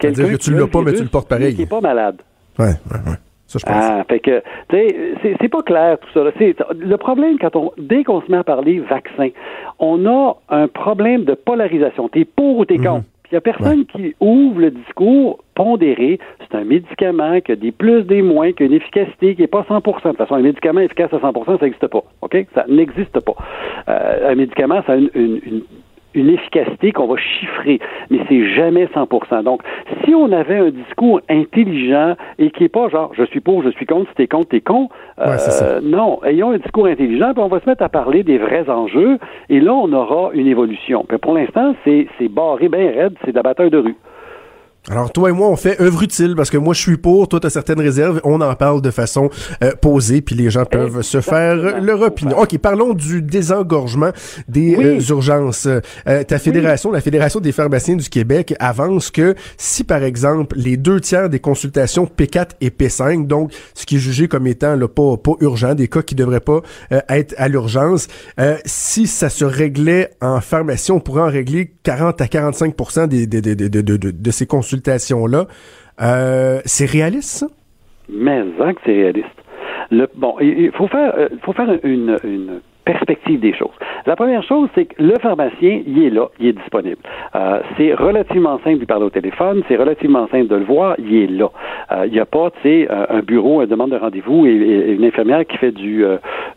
[0.00, 1.54] C'est-à-dire que tu l'as pas, mais tu le portes pareil.
[1.54, 2.22] Qui n'est pas malade.
[2.58, 3.16] Ouais, ouais, ouais.
[3.46, 3.74] Ça, je pense.
[3.76, 6.22] Ah, fait que, tu sais, c'est pas clair tout ça.
[6.22, 9.30] Le problème, quand on, dès qu'on se met à parler vaccin,
[9.78, 12.10] on a un problème de polarisation.
[12.10, 12.84] T'es pour ou t'es mhm.
[12.84, 13.04] contre.
[13.22, 16.18] Puis il n'y a personne qui ouvre le discours pondéré.
[16.40, 19.46] C'est un médicament qui a des plus, des moins, qui a une efficacité qui n'est
[19.46, 22.04] pas 100 De toute façon, un médicament efficace à 100 ça n'existe pas.
[22.20, 22.46] OK?
[22.54, 23.34] Ça n'existe pas.
[23.88, 25.62] Euh, un médicament, ça a une une
[26.26, 27.78] efficacité qu'on va chiffrer,
[28.10, 29.42] mais c'est jamais 100%.
[29.42, 29.62] Donc,
[30.04, 33.70] si on avait un discours intelligent et qui est pas genre je suis pour, je
[33.70, 34.88] suis contre, si t'es contre, t'es con,
[35.20, 38.68] euh, non, ayons un discours intelligent, puis on va se mettre à parler des vrais
[38.68, 41.04] enjeux, et là on aura une évolution.
[41.08, 43.96] Puis pour l'instant, c'est barré bien raide, c'est d'abatteur de rue.
[44.90, 47.40] Alors, toi et moi, on fait œuvre utile parce que moi, je suis pour, toi,
[47.40, 48.22] tu as certaines réserves.
[48.24, 49.28] On en parle de façon
[49.62, 52.38] euh, posée, puis les gens peuvent se faire leur opinion.
[52.38, 54.12] OK, parlons du désengorgement
[54.48, 55.66] des euh, urgences.
[55.66, 60.78] Euh, ta fédération, la Fédération des pharmaciens du Québec, avance que si, par exemple, les
[60.78, 64.88] deux tiers des consultations P4 et P5, donc ce qui est jugé comme étant là,
[64.88, 66.62] pas, pas urgent, des cas qui devraient pas
[67.10, 68.08] être à l'urgence,
[68.64, 73.40] si ça se réglait en pharmacie, on pourrait en régler 40 à 45 des, de,
[73.40, 74.77] de, de, de ces consultations
[76.00, 77.46] euh, c'est réaliste, ça?
[78.08, 79.26] Mais hein, que c'est réaliste.
[80.16, 83.74] Bon, il faut faire, euh, faut faire une, perspective des choses.
[84.06, 86.96] La première chose, c'est que le pharmacien, il est là, il est disponible.
[87.34, 90.94] Euh, c'est relativement simple de lui parler au téléphone, c'est relativement simple de le voir,
[90.98, 91.50] il est là.
[92.06, 95.44] il n'y a pas, tu sais, un bureau, une demande de rendez-vous et, une infirmière
[95.46, 96.02] qui fait du,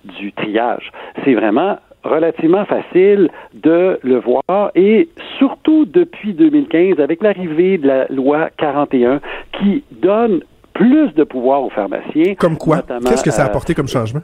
[0.05, 0.89] du triage.
[1.25, 8.07] C'est vraiment relativement facile de le voir et surtout depuis 2015 avec l'arrivée de la
[8.07, 9.19] loi 41
[9.59, 10.41] qui donne
[10.73, 12.35] plus de pouvoir aux pharmaciens.
[12.35, 12.81] Comme quoi?
[13.05, 14.21] Qu'est-ce que ça a apporté comme changement?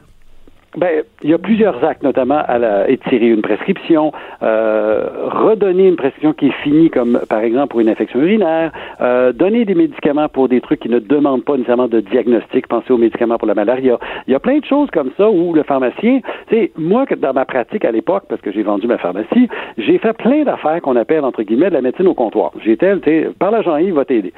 [0.76, 6.34] Ben, il y a plusieurs actes, notamment à étirer une prescription, euh, redonner une prescription
[6.34, 10.48] qui est finie, comme par exemple pour une infection urinaire, euh, donner des médicaments pour
[10.48, 13.98] des trucs qui ne demandent pas nécessairement de diagnostic, penser aux médicaments pour la malaria.
[14.26, 17.46] Il y a plein de choses comme ça où le pharmacien, tu moi, dans ma
[17.46, 21.24] pratique à l'époque, parce que j'ai vendu ma pharmacie, j'ai fait plein d'affaires qu'on appelle,
[21.24, 22.52] entre guillemets, de la médecine au comptoir.
[22.62, 24.34] J'étais, tu sais, par l'agent il va t'aider.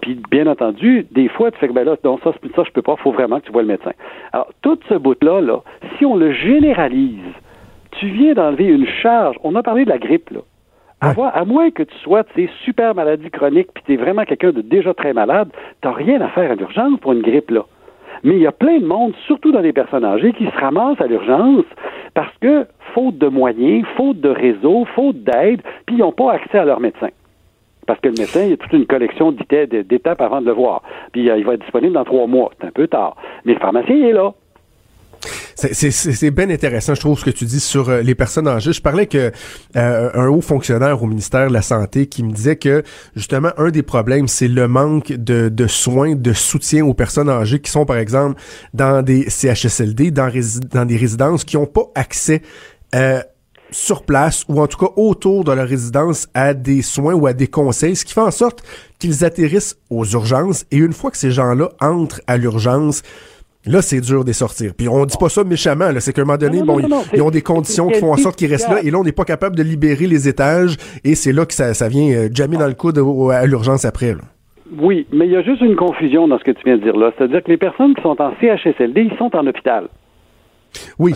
[0.00, 2.82] Puis, bien entendu, des fois, tu fais que, ben là, non, ça, ça, je peux
[2.82, 3.92] pas, faut vraiment que tu vois le médecin.
[4.32, 5.59] Alors, tout ce bout-là, là,
[5.98, 7.20] si on le généralise,
[7.92, 9.36] tu viens d'enlever une charge.
[9.42, 10.40] On a parlé de la grippe, là.
[11.02, 14.60] À, moins que tu sois ces super maladies chroniques, puis tu es vraiment quelqu'un de
[14.60, 15.48] déjà très malade,
[15.80, 17.64] tu n'as rien à faire à l'urgence pour une grippe, là.
[18.22, 21.00] Mais il y a plein de monde, surtout dans les personnes âgées, qui se ramassent
[21.00, 21.64] à l'urgence
[22.12, 26.58] parce que, faute de moyens, faute de réseau, faute d'aide, puis ils n'ont pas accès
[26.58, 27.08] à leur médecin
[27.90, 30.80] parce que le médecin, il y a toute une collection d'étapes avant de le voir.
[31.10, 32.52] Puis euh, il va être disponible dans trois mois.
[32.56, 33.16] C'est un peu tard.
[33.44, 34.32] Mais le pharmacien, il est là.
[35.54, 38.72] C'est bien intéressant, je trouve, ce que tu dis sur euh, les personnes âgées.
[38.72, 39.32] Je parlais que
[39.76, 42.82] euh, un haut fonctionnaire au ministère de la Santé qui me disait que
[43.16, 47.60] justement un des problèmes, c'est le manque de, de, soins, de soutien aux personnes âgées
[47.60, 48.40] qui sont, par exemple,
[48.74, 52.42] dans des CHSLD, dans, des résidences qui n'ont pas accès
[52.94, 53.20] euh,
[53.70, 57.32] sur place ou en tout cas autour de leur résidence à des soins ou à
[57.32, 58.62] des conseils, ce qui fait en sorte
[58.98, 63.02] qu'ils atterrissent aux urgences et une fois que ces gens-là entrent à l'urgence,
[63.66, 64.72] Là, c'est dur de sortir.
[64.76, 66.80] Puis on dit pas ça méchamment, c'est qu'à un moment donné, bon,
[67.12, 69.12] ils, ont des conditions qui font en sorte qu'ils restent là, et là, on n'est
[69.12, 72.56] pas capable de libérer les étages, et c'est là que ça, ça vient euh, jammer
[72.56, 72.98] dans le coude
[73.30, 74.16] à l'urgence après.
[74.78, 76.96] Oui, mais il y a juste une confusion dans ce que tu viens de dire
[76.96, 77.12] là.
[77.18, 79.88] C'est-à-dire que les personnes qui sont en CHSLD, ils sont en hôpital.
[80.98, 81.14] Oui.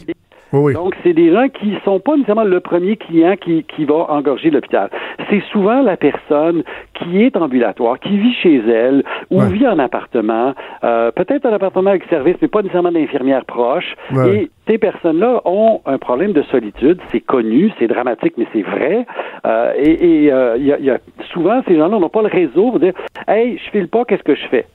[0.75, 4.51] Donc, c'est des gens qui sont pas nécessairement le premier client qui, qui va engorger
[4.51, 4.89] l'hôpital.
[5.31, 6.63] C'est souvent la personne
[6.95, 11.91] qui est ambulatoire, qui vit chez elle ou vit en appartement, euh, peut-être un appartement
[11.91, 13.95] avec service, mais pas nécessairement d'infirmière proche.
[14.27, 17.01] Et ces personnes-là ont un problème de solitude.
[17.11, 19.07] C'est connu, c'est dramatique, mais c'est vrai.
[19.47, 20.99] Euh, et il euh, y, a, y, a,
[21.33, 22.95] souvent, ces gens-là n'ont pas le réseau pour dire
[23.27, 24.67] Hey, je file pas, qu'est-ce que je fais?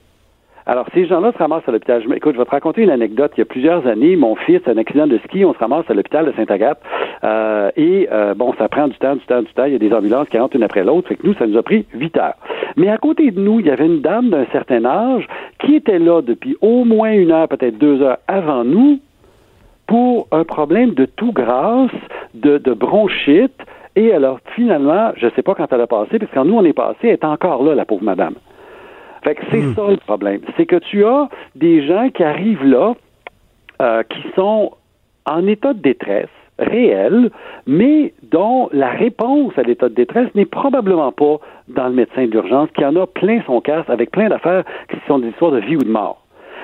[0.70, 2.00] Alors, ces gens-là se ramassent à l'hôpital.
[2.14, 3.32] Écoute, je vais te raconter une anecdote.
[3.36, 5.84] Il y a plusieurs années, mon fils a un accident de ski, on se ramasse
[5.88, 6.78] à l'hôpital de Saint-Agathe.
[7.24, 9.64] Euh, et euh, bon, ça prend du temps, du temps, du temps.
[9.64, 11.08] Il y a des ambulances qui rentrent une après l'autre.
[11.08, 12.36] Fait que nous, ça nous a pris huit heures.
[12.76, 15.26] Mais à côté de nous, il y avait une dame d'un certain âge
[15.58, 19.00] qui était là depuis au moins une heure, peut-être deux heures avant nous,
[19.88, 21.90] pour un problème de tout grasse,
[22.34, 23.60] de, bronchite.
[23.96, 26.72] Et alors, finalement, je ne sais pas quand elle a passé, parce nous, on est
[26.72, 28.34] passé, elle est encore là, la pauvre madame.
[29.30, 29.74] Fait que c'est hmm.
[29.76, 30.40] ça le problème.
[30.56, 32.94] C'est que tu as des gens qui arrivent là,
[33.80, 34.72] euh, qui sont
[35.24, 37.30] en état de détresse réel,
[37.64, 41.36] mais dont la réponse à l'état de détresse n'est probablement pas
[41.68, 45.20] dans le médecin d'urgence, qui en a plein son casse avec plein d'affaires qui sont
[45.20, 46.20] des histoires de vie ou de mort.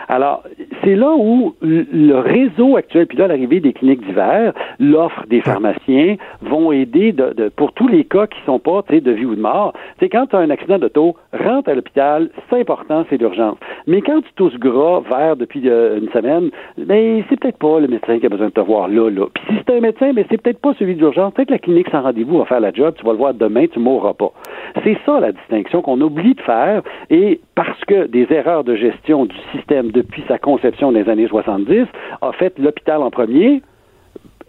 [0.08, 0.42] Alors,
[0.84, 6.16] c'est là où le réseau actuel, puis là, l'arrivée des cliniques d'hiver, l'offre des pharmaciens
[6.42, 9.72] vont aider de, pour tous les cas qui sont pas de vie ou de mort.
[10.00, 13.56] C'est quand tu as un accident d'auto, rentre à l'hôpital, c'est important, c'est l'urgence.
[13.86, 17.88] Mais quand tu tousses gras, vert depuis euh, une semaine, ben, c'est peut-être pas le
[17.88, 19.26] médecin qui a besoin de te voir là, là.
[19.34, 21.32] Puis si c'est un médecin, ben, c'est peut-être pas celui d'urgence.
[21.34, 23.66] Peut-être que la clinique sans rendez-vous va faire la job, tu vas le voir demain,
[23.66, 24.32] tu mourras pas.
[24.84, 29.24] C'est ça la distinction qu'on oublie de faire et parce que des erreurs de gestion
[29.24, 31.86] du système depuis sa conception des années 70,
[32.20, 33.62] a fait l'hôpital en premier,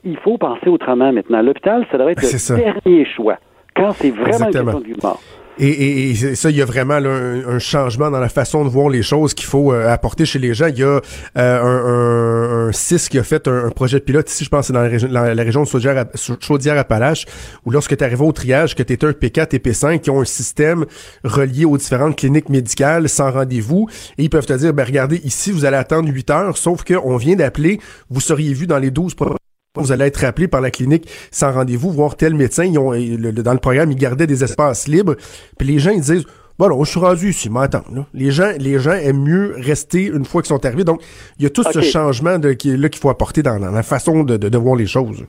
[0.03, 1.41] il faut penser autrement maintenant.
[1.41, 2.55] L'hôpital, ça devrait être C'est le ça.
[2.55, 3.38] dernier choix.
[3.75, 4.71] Quand c'est vraiment Exactement.
[4.79, 5.21] une question de mort.
[5.59, 8.63] Et, et- et ça, il y a vraiment là, un, un changement dans la façon
[8.63, 10.67] de voir les choses qu'il faut euh, apporter chez les gens.
[10.67, 11.01] Il y a euh,
[11.35, 14.83] un, un, un CIS qui a fait un, projet pilote ici, je pense, c'est dans
[14.83, 16.05] la région, la, région de Chaudière-
[16.39, 17.25] Chaudière-Appalaches,
[17.65, 20.21] où lorsque tu arrivé au triage, que tu étais un P4 et P5, qui ont
[20.21, 20.85] un système
[21.23, 23.87] relié aux différentes cliniques médicales sans rendez-vous,
[24.19, 27.17] et ils peuvent te dire, ben regardez, ici, vous allez attendre 8 heures, sauf qu'on
[27.17, 27.79] vient d'appeler,
[28.11, 29.35] vous seriez vu dans les 12 pro-
[29.77, 32.65] vous allez être appelé par la clinique sans rendez-vous, voir tel médecin.
[32.65, 35.15] Ils ont, le- le- dans le programme, ils gardaient des espaces libres.
[35.57, 36.25] Puis les gens, ils disent,
[36.59, 37.83] bon, non, je suis rendu ici, m'attends.
[38.13, 40.83] Les gens, les gens aiment mieux rester une fois qu'ils sont arrivés.
[40.83, 41.01] Donc,
[41.39, 43.83] il y a tout ce changement de, qui, là qu'il faut apporter dans, dans la
[43.83, 45.25] façon de, de, de voir les choses.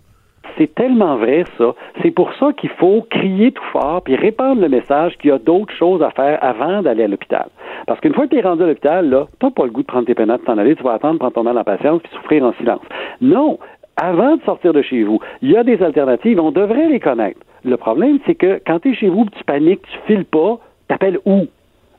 [0.56, 1.72] C'est tellement vrai, ça.
[2.02, 5.38] C'est pour ça qu'il faut crier tout fort puis répandre le message qu'il y a
[5.38, 7.46] d'autres choses à faire avant d'aller à l'hôpital.
[7.86, 9.86] Parce qu'une fois que tu es rendu à l'hôpital, là, t'as pas le goût de
[9.86, 12.42] prendre tes pénates, t'en aller, tu vas attendre, prendre ton mal en patience puis souffrir
[12.44, 12.80] en silence.
[13.20, 13.60] Non!
[14.00, 17.40] Avant de sortir de chez vous, il y a des alternatives, on devrait les connaître.
[17.64, 21.18] Le problème, c'est que quand tu es chez vous, tu paniques, tu files pas, t'appelles
[21.24, 21.46] où?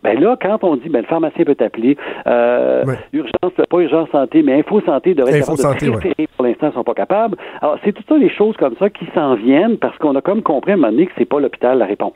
[0.02, 4.42] Ben là, quand on dit, ben le pharmacien peut t'appeler, euh, urgence, pas urgence santé,
[4.44, 6.26] mais info santé devrait être santé, de.
[6.38, 7.36] Pour l'instant, ils sont pas capables.
[7.62, 10.42] Alors, c'est tout ça des choses comme ça qui s'en viennent parce qu'on a comme
[10.42, 12.14] compris à un moment donné que c'est pas l'hôpital la réponse.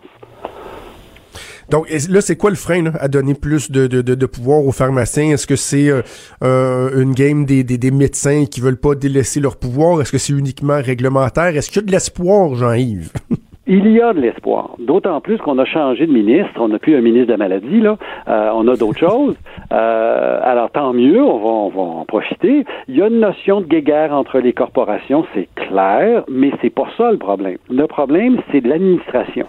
[1.69, 4.63] Donc là, c'est quoi le frein là, à donner plus de, de, de, de pouvoir
[4.65, 5.31] aux pharmaciens?
[5.31, 6.01] Est-ce que c'est euh,
[6.43, 10.01] euh, une game des, des, des médecins qui veulent pas délaisser leur pouvoir?
[10.01, 11.55] Est-ce que c'est uniquement réglementaire?
[11.55, 13.11] Est-ce qu'il y a de l'espoir, Jean-Yves?
[13.65, 14.71] Il y a de l'espoir.
[14.77, 16.51] D'autant plus qu'on a changé de ministre.
[16.59, 17.95] On n'a plus un ministre de la maladie, là.
[18.27, 19.37] Euh, on a d'autres choses.
[19.71, 22.65] Euh, alors, tant mieux, on va, on va en profiter.
[22.89, 26.87] Il y a une notion de guéguerre entre les corporations, c'est clair, mais c'est pas
[26.97, 27.57] ça le problème.
[27.69, 29.45] Le problème, c'est de l'administration.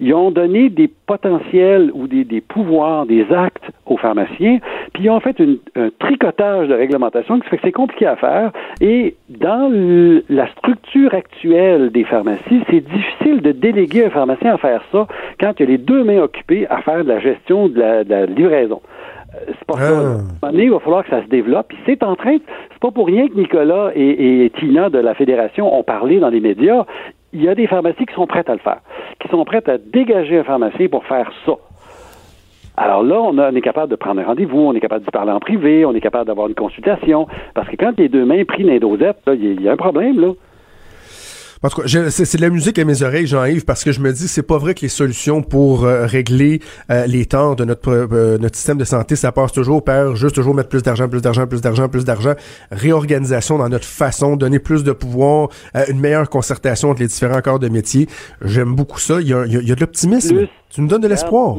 [0.00, 4.58] Ils ont donné des potentiels ou des, des pouvoirs, des actes aux pharmaciens,
[4.92, 8.16] puis ils ont fait une- un tricotage de réglementation qui fait que c'est compliqué à
[8.16, 8.50] faire.
[8.80, 14.58] Et dans le- la structure actuelle des pharmacies, c'est difficile de déléguer un pharmacien à
[14.58, 15.06] faire ça
[15.40, 18.04] quand il y a les deux mains occupées à faire de la gestion de la,
[18.04, 18.80] de la livraison.
[19.34, 19.90] Euh, C'est pas ça.
[19.90, 20.16] là.
[20.42, 20.50] Ah.
[20.52, 21.68] Il va falloir que ça se développe.
[21.68, 24.98] Puis c'est en train, de- c'est pas pour rien que Nicolas et, et Tina de
[24.98, 26.84] la Fédération ont parlé dans les médias.
[27.32, 28.80] Il y a des pharmacies qui sont prêtes à le faire,
[29.20, 31.52] qui sont prêtes à dégager un pharmacien pour faire ça.
[32.76, 35.10] Alors là, on, a- on est capable de prendre un rendez-vous, on est capable d'y
[35.10, 37.26] parler en privé, on est capable d'avoir une consultation.
[37.54, 40.20] Parce que quand les deux mains dans les dosettes, il y, y a un problème,
[40.20, 40.28] là.
[41.64, 44.00] En tout cas, je- c'est de la musique à mes oreilles, Jean-Yves, parce que je
[44.00, 46.58] me dis, c'est pas vrai que les solutions pour euh, régler
[46.90, 50.34] euh, les torts de notre euh, notre système de santé, ça passe toujours par juste
[50.34, 52.32] toujours mettre plus d'argent, plus d'argent, plus d'argent, plus d'argent,
[52.72, 57.40] réorganisation dans notre façon, donner plus de pouvoir, euh, une meilleure concertation entre les différents
[57.40, 58.06] corps de métier.
[58.44, 59.20] J'aime beaucoup ça.
[59.20, 60.36] Il y a, il y a- il y a de l'optimisme.
[60.70, 61.56] Tu nous donnes de l'espoir.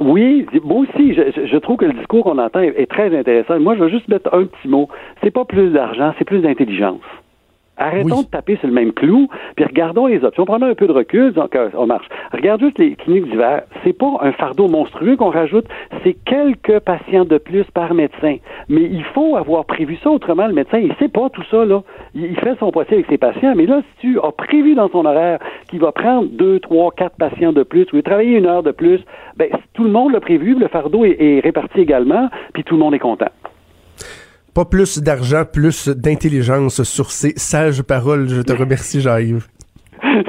[0.00, 3.16] Oui, moi aussi, je, je- je trouve que le discours qu'on entend est, est très
[3.16, 3.58] intéressant.
[3.60, 4.88] Moi, je veux juste mettre un petit mot.
[5.22, 7.00] C'est pas plus d'argent, c'est plus d'intelligence.
[7.76, 8.24] Arrêtons Oui.
[8.24, 10.44] de taper sur le même clou, puis regardons les options.
[10.44, 12.06] Prenons un peu de recul, donc euh, on marche.
[12.32, 13.62] Regarde juste les cliniques d'hiver.
[13.84, 15.66] C'est pas un fardeau monstrueux qu'on rajoute,
[16.02, 18.36] c'est quelques patients de plus par médecin.
[18.68, 21.82] Mais il faut avoir prévu ça, autrement le médecin, il sait pas tout ça, là.
[22.14, 24.88] Il, il fait son possible avec ses patients, mais là, si tu as prévu dans
[24.88, 28.62] son horaire qu'il va prendre deux, trois, quatre patients de plus, ou travailler une heure
[28.62, 29.00] de plus,
[29.36, 32.80] ben tout le monde l'a prévu, le fardeau est, est réparti également, puis tout le
[32.80, 33.28] monde est content.
[34.56, 38.26] Pas plus d'argent, plus d'intelligence sur ces sages paroles.
[38.30, 39.46] Je te remercie, Jean-Yves.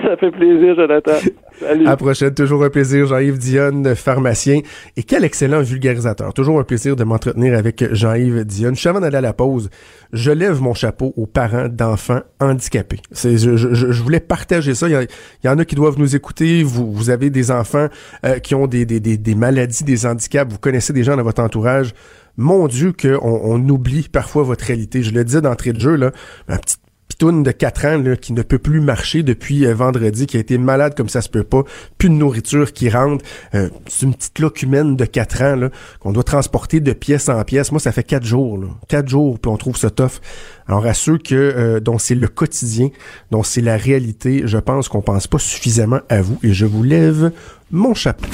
[0.04, 1.14] Ça fait plaisir, Jonathan.
[1.62, 1.86] Salut.
[1.88, 4.60] À la prochaine, toujours un plaisir, Jean-Yves Dionne, pharmacien.
[4.98, 6.34] Et quel excellent vulgarisateur.
[6.34, 8.76] Toujours un plaisir de m'entretenir avec Jean-Yves Dionne.
[8.76, 9.70] Juste avant d'aller à la pause,
[10.12, 13.00] je lève mon chapeau aux parents d'enfants handicapés.
[13.14, 14.88] C'est, je, je- je voulais partager ça.
[14.90, 15.08] Il y, a- il
[15.46, 16.64] y en a qui doivent nous écouter.
[16.64, 17.88] Vous, vous avez des enfants
[18.26, 20.52] euh, qui ont des, des, des, des maladies, des handicaps.
[20.52, 21.94] Vous connaissez des gens dans votre entourage.
[22.38, 25.02] Mon Dieu, qu'on on oublie parfois votre réalité.
[25.02, 26.12] Je le disais d'entrée de jeu, là,
[26.48, 30.28] ma petite pitoune de 4 ans là, qui ne peut plus marcher depuis euh, vendredi,
[30.28, 31.64] qui a été malade comme ça se peut pas,
[31.98, 33.24] plus de nourriture qui rentre.
[33.56, 35.70] Euh, c'est une petite locumène de 4 ans là,
[36.00, 37.72] qu'on doit transporter de pièce en pièce.
[37.72, 38.58] Moi, ça fait 4 jours.
[38.58, 38.68] Là.
[38.88, 40.20] 4 jours, puis on trouve ça tough.
[40.68, 42.90] Alors à ceux que euh, dont c'est le quotidien,
[43.32, 46.84] dont c'est la réalité, je pense qu'on pense pas suffisamment à vous et je vous
[46.84, 47.32] lève
[47.72, 48.28] mon chapeau.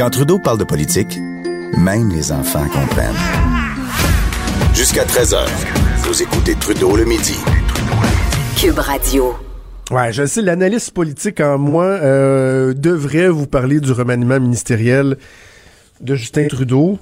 [0.00, 1.18] Quand Trudeau parle de politique,
[1.76, 3.12] même les enfants comprennent.
[4.72, 5.46] Jusqu'à 13h,
[5.98, 7.36] vous écoutez Trudeau le midi.
[8.56, 9.34] Cube Radio.
[9.90, 15.18] Ouais, je sais, l'analyste politique en moi euh, devrait vous parler du remaniement ministériel
[16.00, 16.98] de Justin Trudeau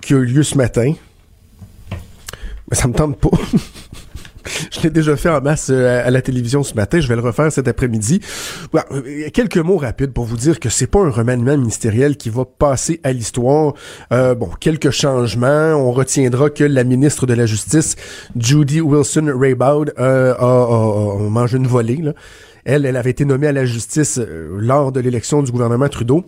[0.00, 0.94] qui a eu lieu ce matin.
[2.70, 3.28] Mais ça me tente pas.
[4.70, 7.00] je l'ai déjà fait en masse euh, à la télévision ce matin.
[7.00, 8.20] Je vais le refaire cet après-midi.
[8.74, 12.44] Euh, quelques mots rapides pour vous dire que c'est pas un remaniement ministériel qui va
[12.44, 13.74] passer à l'histoire.
[14.12, 15.74] Euh, bon, quelques changements.
[15.74, 17.96] On retiendra que la ministre de la Justice,
[18.36, 21.96] Judy Wilson-Raybould, euh, a, a, a mangé une volée.
[21.96, 22.12] Là.
[22.64, 24.20] Elle, elle avait été nommée à la justice
[24.56, 26.24] lors de l'élection du gouvernement Trudeau.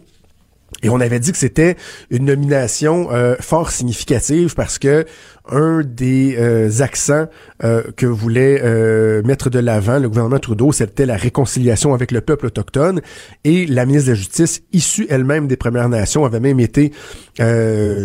[0.82, 1.76] Et on avait dit que c'était
[2.10, 5.06] une nomination euh, fort significative parce que
[5.50, 7.26] un des euh, accents
[7.62, 12.20] euh, que voulait euh, mettre de l'avant le gouvernement Trudeau, c'était la réconciliation avec le
[12.22, 13.00] peuple autochtone.
[13.44, 16.92] Et la ministre de la Justice, issue elle-même des Premières Nations, avait même été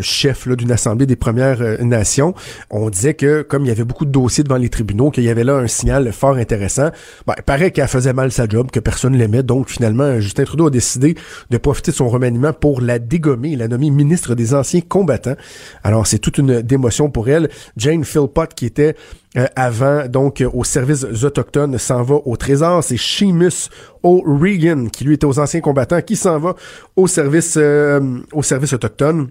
[0.01, 2.33] chef d'une assemblée des Premières Nations.
[2.71, 5.29] On disait que comme il y avait beaucoup de dossiers devant les tribunaux, qu'il y
[5.29, 6.89] avait là un signal fort intéressant.
[7.27, 9.43] Ben, il paraît qu'elle faisait mal sa job, que personne l'aimait.
[9.43, 11.15] Donc finalement, Justin Trudeau a décidé
[11.49, 15.35] de profiter de son remaniement pour la dégommer, la nommer ministre des Anciens combattants.
[15.83, 17.28] Alors c'est toute une démotion pour
[17.77, 18.95] Jane Philpott, qui était
[19.37, 22.83] euh, avant, donc, au service autochtones, s'en va au Trésor.
[22.83, 23.69] C'est Seamus
[24.03, 26.55] O'Regan, qui lui était aux anciens combattants, qui s'en va
[26.95, 29.29] au service, euh, au service autochtone.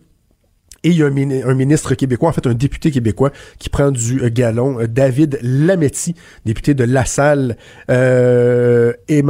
[0.84, 4.22] Et il y a un, ministre québécois, en fait un député québécois, qui prend du
[4.22, 7.56] euh, galon, David Lametti, député de La Salle,
[7.90, 9.22] euh, et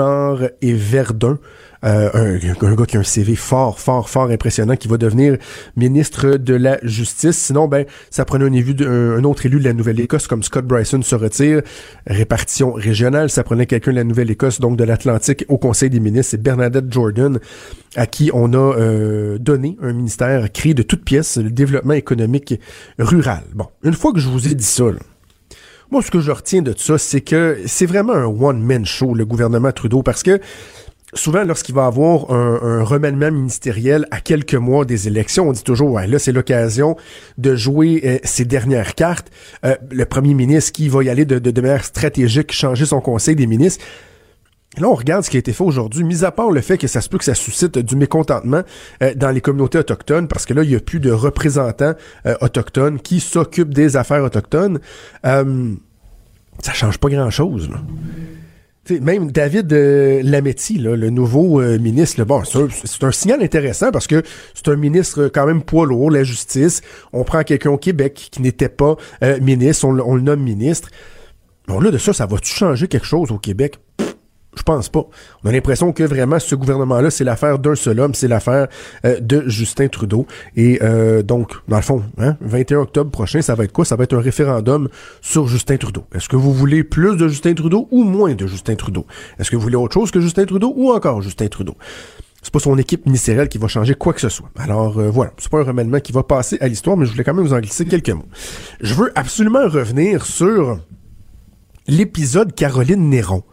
[0.74, 1.38] Verdun.
[1.84, 5.36] Euh, un, un, gars qui a un CV fort, fort, fort impressionnant, qui va devenir
[5.76, 7.36] ministre de la Justice.
[7.38, 11.02] Sinon, ben, ça prenait un, élu un, autre élu de la Nouvelle-Écosse, comme Scott Bryson
[11.02, 11.62] se retire.
[12.06, 16.32] Répartition régionale, ça prenait quelqu'un de la Nouvelle-Écosse, donc de l'Atlantique, au Conseil des ministres.
[16.32, 17.38] C'est Bernadette Jordan,
[17.94, 22.58] à qui on a euh, donné un ministère créé de toutes pièces, le développement économique
[22.98, 23.42] rural.
[23.54, 24.84] Bon, une fois que je vous ai dit ça,
[25.90, 29.24] moi, ce que je retiens de ça, c'est que c'est vraiment un one-man show, le
[29.24, 30.38] gouvernement Trudeau, parce que
[31.14, 35.64] souvent, lorsqu'il va avoir un, un, remaniement ministériel à quelques mois des élections, on dit
[35.64, 36.96] toujours, ouais, là, c'est l'occasion
[37.38, 39.30] de jouer euh, ses dernières cartes.
[39.64, 43.46] Euh, le premier ministre qui va y aller de, manière stratégique, changer son conseil des
[43.46, 43.84] ministres.
[44.76, 46.86] Là, on regarde ce qui a été fait aujourd'hui, mis à part le fait que
[46.86, 48.62] ça se peut que ça suscite du mécontentement
[49.02, 51.94] euh, dans les communautés autochtones, parce que là, il n'y a plus de représentants
[52.40, 54.78] autochtones qui s'occupent des affaires autochtones.
[55.24, 57.70] ça change pas grand-chose.
[58.90, 64.22] Même David euh, Lametti, le nouveau euh, ministre, bon, c'est un, signal intéressant parce que
[64.54, 66.82] c'est un ministre quand même poids lourd, la justice.
[67.12, 70.90] On prend quelqu'un au Québec qui n'était pas euh, ministre, on, on, le nomme ministre.
[71.66, 73.78] Bon, là, de ça, ça va-tu changer quelque chose au Québec?
[74.58, 75.06] Je pense pas.
[75.44, 78.66] On a l'impression que vraiment ce gouvernement-là, c'est l'affaire d'un seul homme, c'est l'affaire
[79.04, 80.26] euh, de Justin Trudeau.
[80.56, 83.84] Et euh, donc, dans le fond, hein, 21 octobre prochain, ça va être quoi?
[83.84, 84.88] Ça va être un référendum
[85.20, 86.04] sur Justin Trudeau.
[86.12, 89.06] Est-ce que vous voulez plus de Justin Trudeau ou moins de Justin Trudeau?
[89.38, 91.76] Est-ce que vous voulez autre chose que Justin Trudeau ou encore Justin Trudeau?
[92.42, 94.50] C'est pas son équipe ministérielle qui va changer quoi que ce soit.
[94.56, 97.22] Alors euh, voilà, c'est pas un remaniement qui va passer à l'histoire, mais je voulais
[97.22, 98.26] quand même vous en glisser quelques mots.
[98.80, 100.80] Je veux absolument revenir sur
[101.86, 103.44] l'épisode Caroline Néron.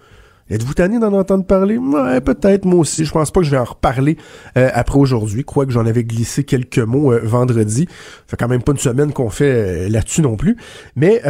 [0.47, 1.77] Êtes-vous tanné d'en entendre parler?
[1.77, 3.03] Ouais, peut-être, moi aussi.
[3.03, 4.15] Je pense pas que je vais en reparler
[4.57, 7.87] euh, après aujourd'hui, quoique j'en avais glissé quelques mots euh, vendredi.
[7.89, 10.55] Ça fait quand même pas une semaine qu'on fait euh, là-dessus non plus.
[10.95, 11.21] Mais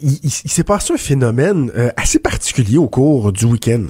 [0.00, 3.84] il, il s'est passé un phénomène assez particulier au cours du week-end.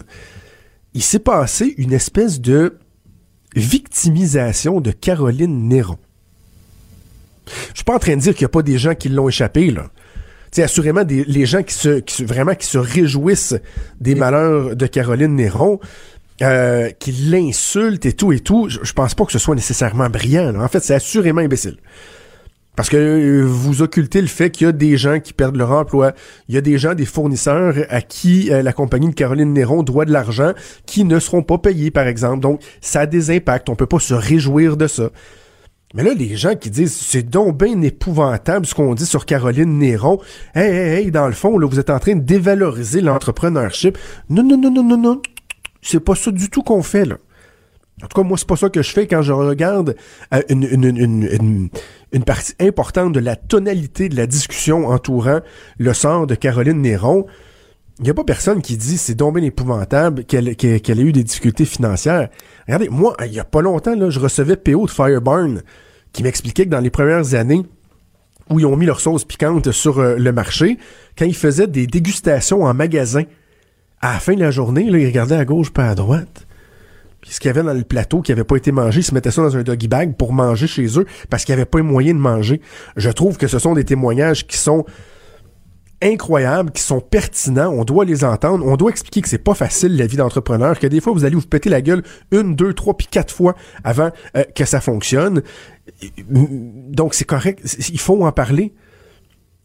[0.95, 2.77] Il s'est passé une espèce de
[3.55, 5.99] victimisation de Caroline Néron.
[7.47, 9.29] Je suis pas en train de dire qu'il n'y a pas des gens qui l'ont
[9.29, 9.91] échappé, là
[10.51, 13.57] c'est assurément des, les gens qui se, qui vraiment qui se réjouissent
[14.01, 15.81] des malheurs de Caroline Néron,
[16.41, 20.55] euh, qui l'insultent et tout et tout, je, pense pas que ce soit nécessairement brillant.
[20.61, 21.79] En fait, c'est assurément imbécile.
[22.77, 25.73] Parce que euh, vous occultez le fait qu'il y a des gens qui perdent leur
[25.73, 26.13] emploi,
[26.49, 29.83] il y a des gens, des fournisseurs à qui euh, la compagnie de Caroline Néron
[29.83, 30.53] doit de l'argent,
[30.87, 32.39] qui ne seront pas payés, par exemple.
[32.39, 33.69] Donc, ça a des impacts.
[33.69, 35.11] On peut pas se réjouir de ça.
[35.95, 39.79] Mais là, les gens qui disent c'est donc bien épouvantable ce qu'on dit sur Caroline
[39.79, 40.21] Néron.
[40.55, 43.97] Hey, hey, hey, dans le fond, là, vous êtes en train de dévaloriser l'entrepreneurship.
[44.29, 45.23] Non, non, non, non, non, non.
[45.81, 47.17] C'est pas ça du tout qu'on fait, là.
[48.03, 49.97] En tout cas, moi, c'est pas ça que je fais quand je regarde
[50.33, 51.69] euh, une, une, une,
[52.13, 55.41] une, partie importante de la tonalité de la discussion entourant
[55.79, 57.27] le sort de Caroline Néron.
[57.99, 61.25] Il n'y a pas personne qui dit c'est bien épouvantable qu'elle qu'elle ait eu des
[61.25, 62.29] difficultés financières.
[62.67, 65.63] Regardez, moi, il y a pas longtemps, là, je recevais PO de Fireburn
[66.13, 67.65] qui m'expliquait que dans les premières années
[68.51, 70.79] où ils ont mis leur sauce piquante sur euh, le marché,
[71.19, 73.25] quand ils faisaient des dégustations en magasin,
[74.01, 76.47] à la fin de la journée, là, ils regardaient à gauche pas à droite.
[77.21, 79.13] Puis ce qu'il y avait dans le plateau qui avait pas été mangé, ils se
[79.13, 81.83] mettaient ça dans un doggy bag pour manger chez eux parce qu'il n'y avait pas
[81.83, 82.61] moyen de manger.
[82.97, 84.87] Je trouve que ce sont des témoignages qui sont
[86.03, 89.97] incroyables, qui sont pertinents, on doit les entendre, on doit expliquer que c'est pas facile
[89.97, 92.97] la vie d'entrepreneur, que des fois vous allez vous péter la gueule une, deux, trois,
[92.97, 95.43] puis quatre fois avant euh, que ça fonctionne.
[96.29, 98.75] Donc c'est correct, il faut en parler.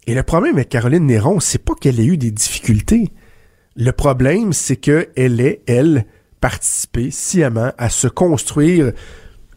[0.08, 3.10] Et le problème avec Caroline Néron, c'est pas qu'elle ait eu des difficultés.
[3.76, 6.06] Le problème, c'est qu'elle est, elle,
[6.41, 8.91] participé sciemment à se construire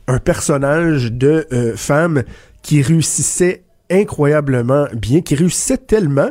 [0.06, 2.22] un personnage de euh, femme
[2.62, 6.30] qui réussissait incroyablement bien, qui réussissait tellement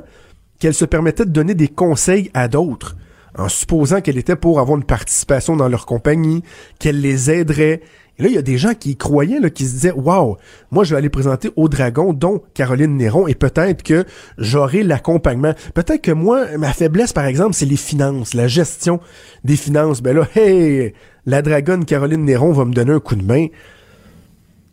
[0.59, 2.95] qu'elle se permettait de donner des conseils à d'autres,
[3.37, 6.43] en supposant qu'elle était pour avoir une participation dans leur compagnie,
[6.79, 7.81] qu'elle les aiderait.
[8.17, 10.37] Et là, il y a des gens qui croyaient, là, qui se disaient, waouh,
[10.71, 14.05] moi, je vais aller présenter au dragon, dont Caroline Néron, et peut-être que
[14.37, 15.53] j'aurai l'accompagnement.
[15.73, 19.01] Peut-être que moi, ma faiblesse, par exemple, c'est les finances, la gestion
[19.43, 20.01] des finances.
[20.01, 20.93] Ben là, hey,
[21.25, 23.47] la dragonne Caroline Néron va me donner un coup de main.
[23.47, 23.53] Tu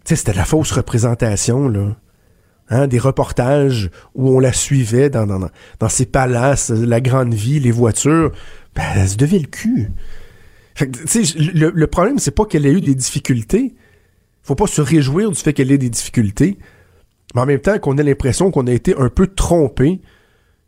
[0.05, 1.97] sais, c'était la fausse représentation, là.
[2.73, 5.29] Hein, des reportages où on la suivait dans,
[5.91, 8.33] ses palaces, la grande vie, les voitures.
[8.75, 9.91] Ben, elle se devait le cul.
[10.81, 13.75] Le, le problème, c'est pas qu'elle ait eu des difficultés.
[14.43, 16.57] Faut pas se réjouir du fait qu'elle ait des difficultés.
[17.35, 20.01] Mais en même temps, qu'on ait l'impression qu'on a été un peu trompé.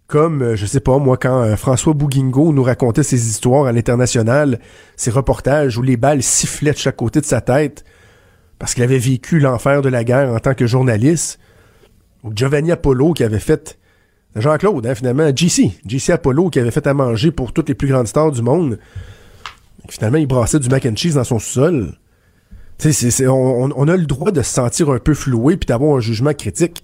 [0.06, 3.72] Comme, euh, je sais pas, moi, quand euh, François Bouguingo nous racontait ses histoires à
[3.72, 4.60] l'international,
[4.96, 7.82] ses reportages où les balles sifflaient de chaque côté de sa tête,
[8.58, 11.40] parce qu'il avait vécu l'enfer de la guerre en tant que journaliste.
[12.32, 13.78] Giovanni Apollo qui avait fait
[14.36, 17.88] Jean-Claude, hein, finalement, JC, JC Apollo qui avait fait à manger pour toutes les plus
[17.88, 18.78] grandes stars du monde.
[19.88, 21.92] Finalement, il brassait du mac and cheese dans son sol.
[22.84, 26.32] on, on, a le droit de se sentir un peu floué puis d'avoir un jugement
[26.32, 26.82] critique.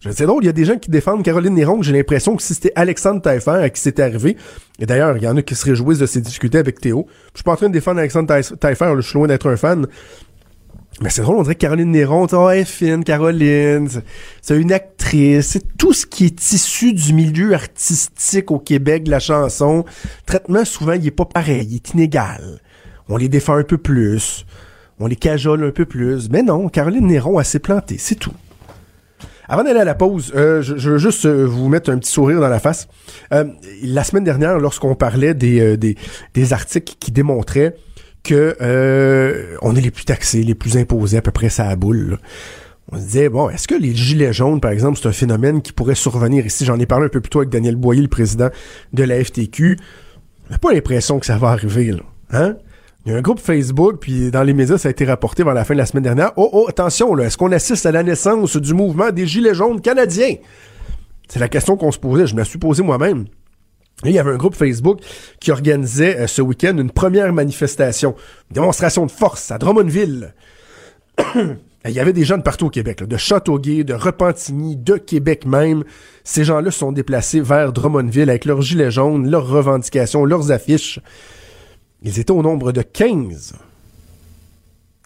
[0.00, 2.54] C'est drôle, il y a des gens qui défendent Caroline Néron, j'ai l'impression que si
[2.54, 4.36] c'était Alexandre Taillefer à qui c'était arrivé,
[4.78, 7.08] et d'ailleurs, il y en a qui se réjouissent de ces difficultés avec Théo.
[7.32, 9.88] Je suis pas en train de défendre Alexandre Taillefer, je suis loin d'être un fan,
[11.00, 13.88] mais c'est drôle, on dirait Caroline Néron, oh, elle est fine, Caroline,
[14.42, 19.20] c'est une actrice, c'est tout ce qui est issu du milieu artistique au Québec, la
[19.20, 19.84] chanson.
[20.26, 22.60] traitement, souvent, il est pas pareil, il est inégal.
[23.08, 24.44] On les défend un peu plus,
[24.98, 26.28] on les cajole un peu plus.
[26.30, 28.34] Mais non, Caroline Néron, elle s'est plantée, c'est tout.
[29.50, 32.40] Avant d'aller à la pause, euh, je, veux juste euh, vous mettre un petit sourire
[32.40, 32.86] dans la face.
[33.32, 33.44] Euh,
[33.82, 35.96] la semaine dernière, lorsqu'on parlait des, des,
[36.34, 37.74] des articles qui démontraient
[38.22, 41.76] que euh, on est les plus taxés, les plus imposés à peu près ça à
[41.76, 42.18] boule.
[42.90, 45.72] On se disait, bon, est-ce que les gilets jaunes, par exemple, c'est un phénomène qui
[45.72, 46.64] pourrait survenir ici?
[46.64, 48.48] J'en ai parlé un peu plus tôt avec Daniel Boyer, le président
[48.92, 49.78] de la FTQ.
[50.48, 52.02] On n'a pas l'impression que ça va arriver, là.
[52.32, 52.56] Hein?
[53.04, 55.54] Il y a un groupe Facebook, puis dans les médias, ça a été rapporté vers
[55.54, 56.32] la fin de la semaine dernière.
[56.36, 59.80] Oh, oh, attention, là, est-ce qu'on assiste à la naissance du mouvement des Gilets jaunes
[59.80, 60.34] canadiens?
[61.28, 63.26] C'est la question qu'on se posait, je me la suis posée moi-même
[64.04, 65.00] il y avait un groupe Facebook
[65.40, 68.14] qui organisait euh, ce week-end une première manifestation,
[68.50, 70.34] une démonstration de force à Drummondville.
[71.34, 75.46] il y avait des gens de partout au Québec, de Châteauguay, de Repentigny, de Québec
[75.46, 75.82] même.
[76.22, 81.00] Ces gens-là sont déplacés vers Drummondville avec leurs gilets jaunes, leurs revendications, leurs affiches.
[82.02, 83.54] Ils étaient au nombre de 15.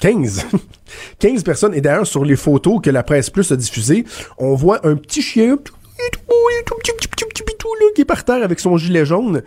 [0.01, 0.47] 15.
[1.19, 1.75] 15 personnes.
[1.75, 4.05] Et d'ailleurs, sur les photos que la presse plus a diffusées,
[4.37, 5.57] on voit un petit chien
[7.95, 9.43] qui est par terre avec son gilet jaune.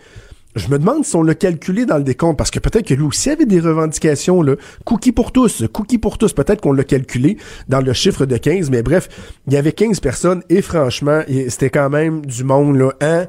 [0.54, 3.02] Je me demande si on l'a calculé dans le décompte, parce que peut-être que lui
[3.02, 4.54] aussi avait des revendications, là.
[4.84, 6.32] Cookie pour tous, cookie pour tous.
[6.32, 7.36] Peut-être qu'on l'a calculé
[7.68, 9.08] dans le chiffre de 15, mais bref,
[9.46, 13.26] il y avait 15 personnes, et franchement, c'était quand même du monde, là, hein?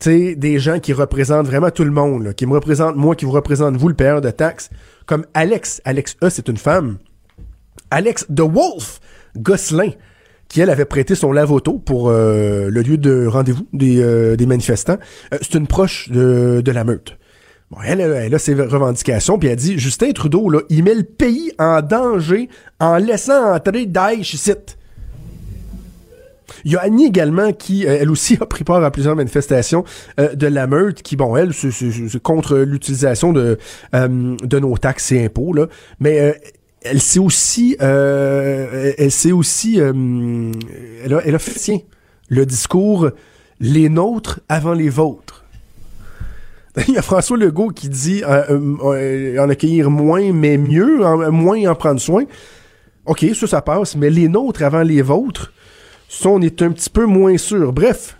[0.00, 3.24] Tu sais, des gens qui représentent vraiment tout le monde, qui me représentent moi, qui
[3.24, 4.68] vous représentent vous, le payeur de taxes,
[5.06, 5.80] comme Alex.
[5.86, 6.98] Alex E, c'est une femme.
[7.90, 9.00] Alex The Wolf
[9.38, 9.92] Gosselin
[10.48, 14.98] qui elle avait prêté son lavoto pour euh, le lieu de rendez-vous des, euh, manifestants.
[15.32, 17.16] Euh, c'est une proche de, de la meute.
[17.70, 21.02] Bon, elle, elle, a ses revendications, puis elle dit Justin Trudeau, là, il met le
[21.02, 24.52] pays en danger en laissant entrer Daesh ici.
[26.66, 29.84] Il y a Annie également qui, elle aussi, a pris part à plusieurs manifestations
[30.18, 33.58] de la meute, qui, bon, elle, c'est contre l'utilisation de,
[33.92, 35.66] de nos taxes et impôts, là.
[36.00, 36.38] Mais
[36.84, 40.52] elle s'est aussi, euh, elle s'est aussi, euh,
[41.02, 41.80] elle, a, elle a fait tiens,
[42.28, 43.10] le discours
[43.58, 45.44] les nôtres avant les vôtres.
[46.88, 50.98] Il y a François Legault qui dit euh, en accueillir moins mais mieux,
[51.30, 52.24] moins en prendre soin.
[53.06, 55.52] Ok, ça ça passe, mais les nôtres avant les vôtres,
[56.08, 57.72] ça on est un petit peu moins sûr.
[57.72, 58.16] Bref,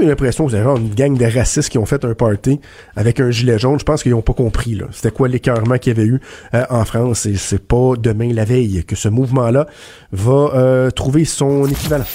[0.00, 2.60] j'ai l'impression que c'est genre une gang de racistes qui ont fait un party
[2.96, 3.78] avec un gilet jaune.
[3.78, 4.74] Je pense qu'ils n'ont pas compris.
[4.74, 4.86] Là.
[4.92, 6.20] C'était quoi l'écœurement qu'il y avait eu
[6.54, 7.26] euh, en France.
[7.26, 9.66] Et c'est pas demain la veille que ce mouvement-là
[10.12, 12.06] va euh, trouver son équivalent.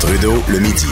[0.00, 0.86] Trudeau, le midi.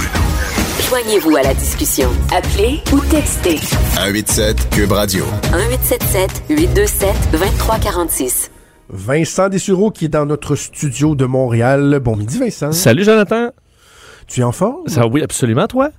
[0.88, 2.10] Joignez-vous à la discussion.
[2.34, 3.58] Appelez ou textez.
[3.94, 5.24] 187 Cube Radio.
[5.52, 8.50] 1877 827 2346.
[8.90, 12.00] Vincent Dessureau qui est dans notre studio de Montréal.
[12.02, 12.72] Bon midi Vincent.
[12.72, 13.50] Salut Jonathan.
[14.28, 14.86] Tu es en forme?
[14.88, 15.90] Ça, oui, absolument, toi?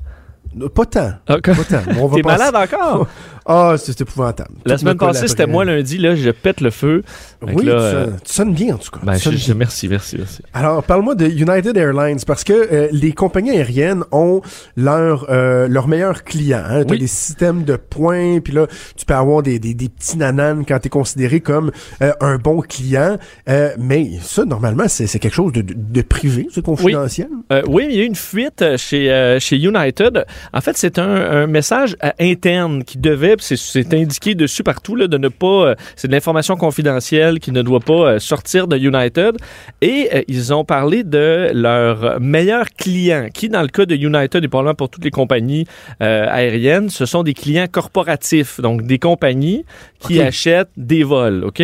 [0.62, 1.12] Euh, Pas tant.
[1.28, 1.82] Ah, Pas tant.
[2.00, 3.08] On va T'es malade encore?
[3.52, 4.52] Ah, c'est épouvantable.
[4.64, 7.02] La Tout semaine passée, c'était moi lundi, là, je pète le feu.
[7.42, 9.00] Oui, là, tu, euh, sonnes- tu sonnes bien en tout cas.
[9.02, 10.44] ben, Tu je, je- merci, merci, merci.
[10.54, 14.42] Alors, parle-moi de United Airlines parce que euh, les compagnies aériennes ont
[14.78, 16.62] leur euh, leurs meilleurs clients.
[16.64, 16.84] Hein.
[16.84, 17.00] T'as Oui.
[17.00, 20.78] des systèmes de points, puis là, tu peux avoir des, des, des petits nananes quand
[20.78, 21.72] t'es considéré comme
[22.04, 23.18] euh, un bon client.
[23.48, 27.30] Euh, mais ça, normalement, c'est c'est quelque chose de, de, de privé, c'est confidentiel.
[27.52, 30.26] Euh, oui, mais il y a eu une fuite chez, euh, chez United.
[30.54, 35.18] En fait, c'est un, un message interne qui devait, c'est- indiqué dessus partout, là, de
[35.18, 35.48] ne pas.
[35.70, 39.38] euh, c'est de l'information confidentielle qui ne doit pas euh, sortir de United.
[39.82, 44.44] Et euh, ils ont parlé de leur meilleur client, qui, dans le cas de United
[44.44, 45.66] et probablement pour toutes les compagnies
[46.02, 49.66] euh, aériennes, ce sont des clients corporatifs, donc des compagnies
[50.00, 51.62] qui achètent des vols, OK?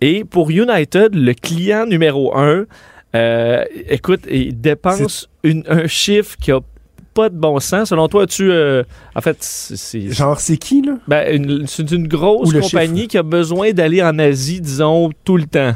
[0.00, 2.64] Et pour United, le client numéro un,
[3.14, 6.60] euh, écoute, il dépense une- un chiffre qui a
[7.14, 7.88] pas de bon sens.
[7.90, 8.82] Selon toi, tu, euh,
[9.14, 10.94] en fait, c'est Genre, c'est qui, là?
[11.08, 13.10] ben, c'est une grosse compagnie chiffre?
[13.10, 15.74] qui a besoin d'aller en Asie, disons, tout le temps.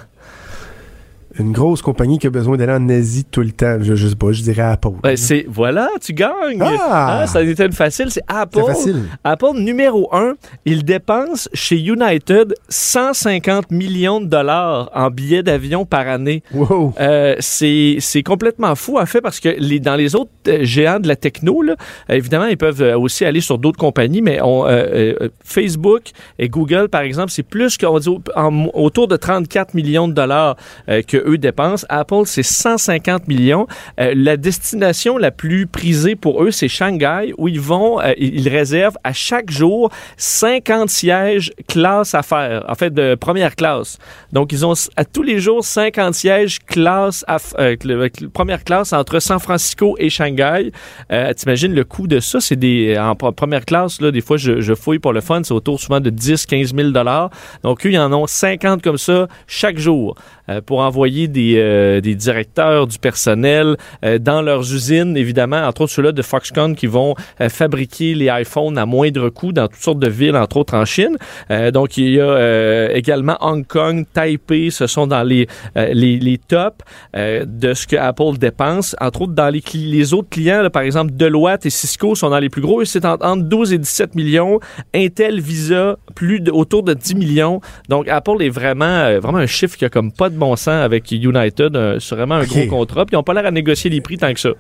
[1.39, 3.79] Une grosse compagnie qui a besoin d'aller en Asie tout le temps.
[3.81, 4.89] Je, je sais pas, je dirais Apple.
[5.03, 6.63] Ben, c'est voilà, tu gagnes.
[6.63, 7.21] Ah!
[7.23, 8.61] Ah, ça était une facile, c'est Apple.
[8.67, 9.03] facile.
[9.25, 10.35] Apple numéro un,
[10.65, 16.43] il dépense chez United 150 millions de dollars en billets d'avion par année.
[16.55, 16.95] Wow.
[17.01, 21.01] Euh, c'est c'est complètement fou en fait parce que les, dans les autres euh, géants
[21.01, 21.77] de la techno là,
[22.09, 26.49] évidemment ils peuvent euh, aussi aller sur d'autres compagnies mais on, euh, euh, Facebook et
[26.49, 30.57] Google par exemple c'est plus qu'on dit au- en- autour de 34 millions de dollars
[30.87, 31.87] que eux dépensent.
[31.89, 33.67] Apple c'est 150 millions.
[34.01, 38.49] Euh, la destination la plus prisée pour eux c'est Shanghai où ils vont euh, ils
[38.49, 43.99] réservent à chaque jour 50 sièges classe affaires en fait de première classe.
[44.33, 47.25] Donc ils ont à tous les jours 50 sièges classe
[47.59, 50.73] euh, le- première classe entre San Francisco et Shanghai.
[51.13, 54.37] Euh, T'imagines le coût de ça, c'est des en pre- première classe là, des fois
[54.37, 57.31] je, je fouille pour le fun, c'est autour souvent de 10 15 000 dollars.
[57.63, 60.17] Donc eux ils en ont 50 comme ça chaque jour.
[60.17, 65.83] euh, pour envoyer des, euh, des directeurs du personnel euh, dans leurs usines évidemment, entre
[65.83, 69.83] autres ceux-là de Foxconn qui vont euh, fabriquer les iPhones à moindre coût dans toutes
[69.83, 71.17] sortes de villes, entre autres en Chine.
[71.51, 75.91] Euh, donc il y a euh, également Hong Kong, Taipei, ce sont dans les euh,
[75.93, 76.85] les, les tops
[77.17, 78.95] euh, de ce que Apple dépense.
[79.01, 82.39] Entre autres, dans les, les autres clients, là, par exemple, Deloitte et Cisco sont dans
[82.39, 82.85] les plus gros.
[82.85, 84.61] C'est en- entre 12 et 17 millions.
[84.95, 87.61] Intel, Visa, plus de, autour de 10 millions.
[87.89, 90.69] Donc, Apple est vraiment, euh, vraiment un chiffre qui a comme pas de bon sens
[90.85, 91.75] avec United.
[91.77, 93.05] euh, C'est vraiment un gros contrat.
[93.07, 94.51] Puis ils n'ont pas l'air à négocier les prix tant que ça.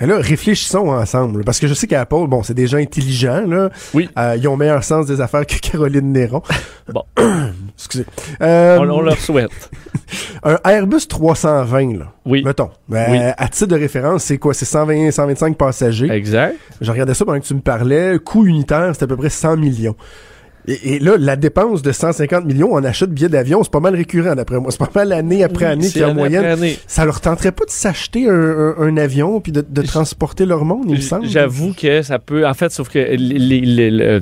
[0.00, 1.44] Mais là, réfléchissons ensemble.
[1.44, 3.68] Parce que je sais qu'Apple, bon, c'est des gens intelligents, là.
[3.92, 4.08] Oui.
[4.18, 6.42] Euh, ils ont meilleur sens des affaires que Caroline Néron.
[6.92, 7.04] Bon.
[7.76, 8.04] Excusez.
[8.42, 9.70] Euh, On, on leur souhaite.
[10.42, 12.06] Un Airbus 320, là.
[12.24, 12.42] Oui.
[12.44, 12.70] Mettons.
[12.92, 13.18] Euh, Oui.
[13.36, 14.54] À titre de référence, c'est quoi?
[14.54, 16.10] C'est 120, 125 passagers.
[16.10, 16.56] Exact.
[16.80, 18.18] Je regardais ça pendant que tu me parlais.
[18.18, 19.94] Coût unitaire, c'est à peu près 100 millions.
[20.68, 23.80] Et, et là, la dépense de 150 millions en achat de billets d'avion, c'est pas
[23.80, 24.70] mal récurrent d'après moi.
[24.70, 26.44] C'est pas mal année après Oui, année c'est qu'il y a moyenne.
[26.44, 26.78] année.
[26.86, 30.64] Ça leur tenterait pas de s'acheter un, un- un avion puis de, de transporter leur
[30.64, 31.26] monde, il me semble?
[31.26, 32.46] J'avoue que ça peut.
[32.46, 34.20] En fait, sauf que les- les- les- le-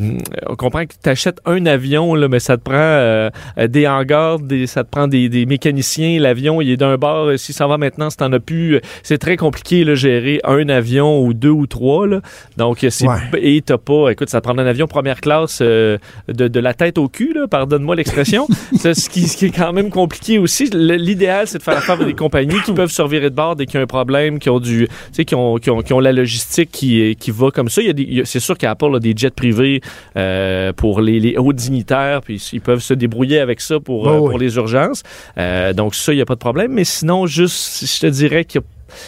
[0.49, 3.30] on comprend que tu achètes un avion, là, mais ça te prend euh,
[3.68, 6.18] des hangars, des, ça te prend des, des mécaniciens.
[6.20, 7.26] L'avion, il est d'un bord.
[7.28, 10.41] euh, Si ça va maintenant, si t'en as plus, euh, c'est très compliqué là, gérer
[10.45, 12.07] un avion ou deux ou trois.
[12.07, 12.20] Là.
[12.57, 13.14] Donc, c'est Ouais.
[13.41, 14.11] et t'as pas.
[14.11, 15.99] Écoute, ça te prend un avion première classe euh,
[16.29, 18.47] de, de la tête au cul, pardonne-moi l'expression.
[18.76, 20.68] C'est ce, qui, ce qui est quand même compliqué aussi.
[20.72, 23.66] L'idéal, c'est de faire affaire avec des compagnies qui peuvent se revirer de bord dès
[23.66, 25.93] qu'il y a un problème, qui ont du, tu sais, qui ont, qui ont, qui
[25.93, 27.81] ont la logistique qui, qui va comme ça.
[27.81, 29.81] Il y a des- il y a- c'est sûr qu'Apple a des jets privés
[30.16, 34.12] euh, pour les, les hauts dignitaires, puis ils peuvent se débrouiller avec ça pour, Ouais,
[34.12, 35.03] euh, pour les urgences.
[35.39, 36.72] Euh, donc ça, il n'y a pas de problème.
[36.72, 38.59] Mais sinon, juste, je te dirais que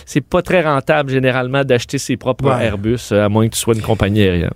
[0.04, 2.64] c'est pas très rentable généralement d'acheter ses propres Ouais.
[2.66, 4.50] Airbus, euh, à moins que tu sois une compagnie aérienne.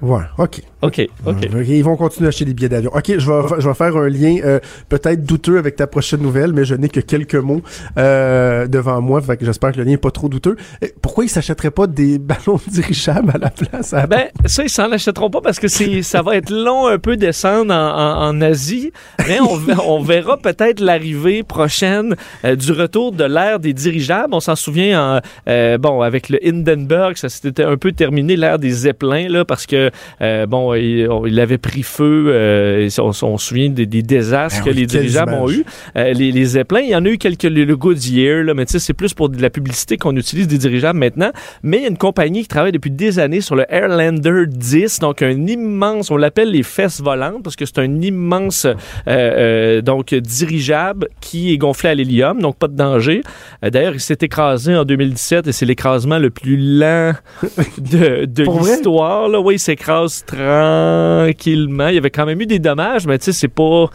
[0.00, 0.60] Ouais, OK.
[0.82, 1.36] OK, OK.
[1.54, 2.90] Euh, Ils vont continuer à acheter des billets d'avion.
[2.94, 6.52] OK, je vais, je vais faire un lien euh, peut-être douteux avec ta prochaine nouvelle,
[6.52, 7.62] mais je n'ai que quelques mots
[7.98, 10.56] euh, devant moi, fait que j'espère que le lien n'est pas trop douteux.
[11.02, 13.92] Pourquoi ils s'achèteraient pas des ballons dirigeables à la place?
[13.92, 16.98] à- Ben, ça, ils s'en achèteront pas parce que c'est, ça va être long un
[16.98, 18.92] peu descendre en, en- en Asie.
[19.26, 22.14] Mais on, ve- on verra peut-être l'arrivée prochaine
[22.44, 24.32] euh, du retour de l'ère des dirigeables.
[24.32, 28.70] On s'en souvient, en, bon, avec le Hindenburg, ça s'était un peu terminé l'ère des
[28.70, 32.26] zeppelins, là, parce que que il, on- il avait pris feu.
[32.28, 35.64] euh, on, on se souvient des, des désastres Ah que les dirigeables ont eu.
[35.96, 38.66] Euh, les, les zeppelins, il y en a eu quelques le, le Goodyear, là, mais
[38.66, 41.30] tu sais, c'est plus pour de la publicité qu'on utilise des dirigeables maintenant.
[41.62, 44.98] Mais il y a une compagnie qui travaille depuis des années sur le Airlander 10,
[45.00, 48.66] donc un immense, on l'appelle les fesses volantes parce que c'est un immense
[49.06, 53.22] euh, donc dirigeable qui est gonflé à l'hélium, donc pas de danger.
[53.62, 57.12] D'ailleurs, il s'est écrasé en 2017 et c'est l'écrasement le plus lent
[57.78, 59.28] de, de l'histoire.
[59.44, 60.24] Oui, il s'écrase
[60.58, 61.88] tranquillement.
[61.88, 63.86] Il y avait quand même eu des dommages, mais tu sais, c'est pas.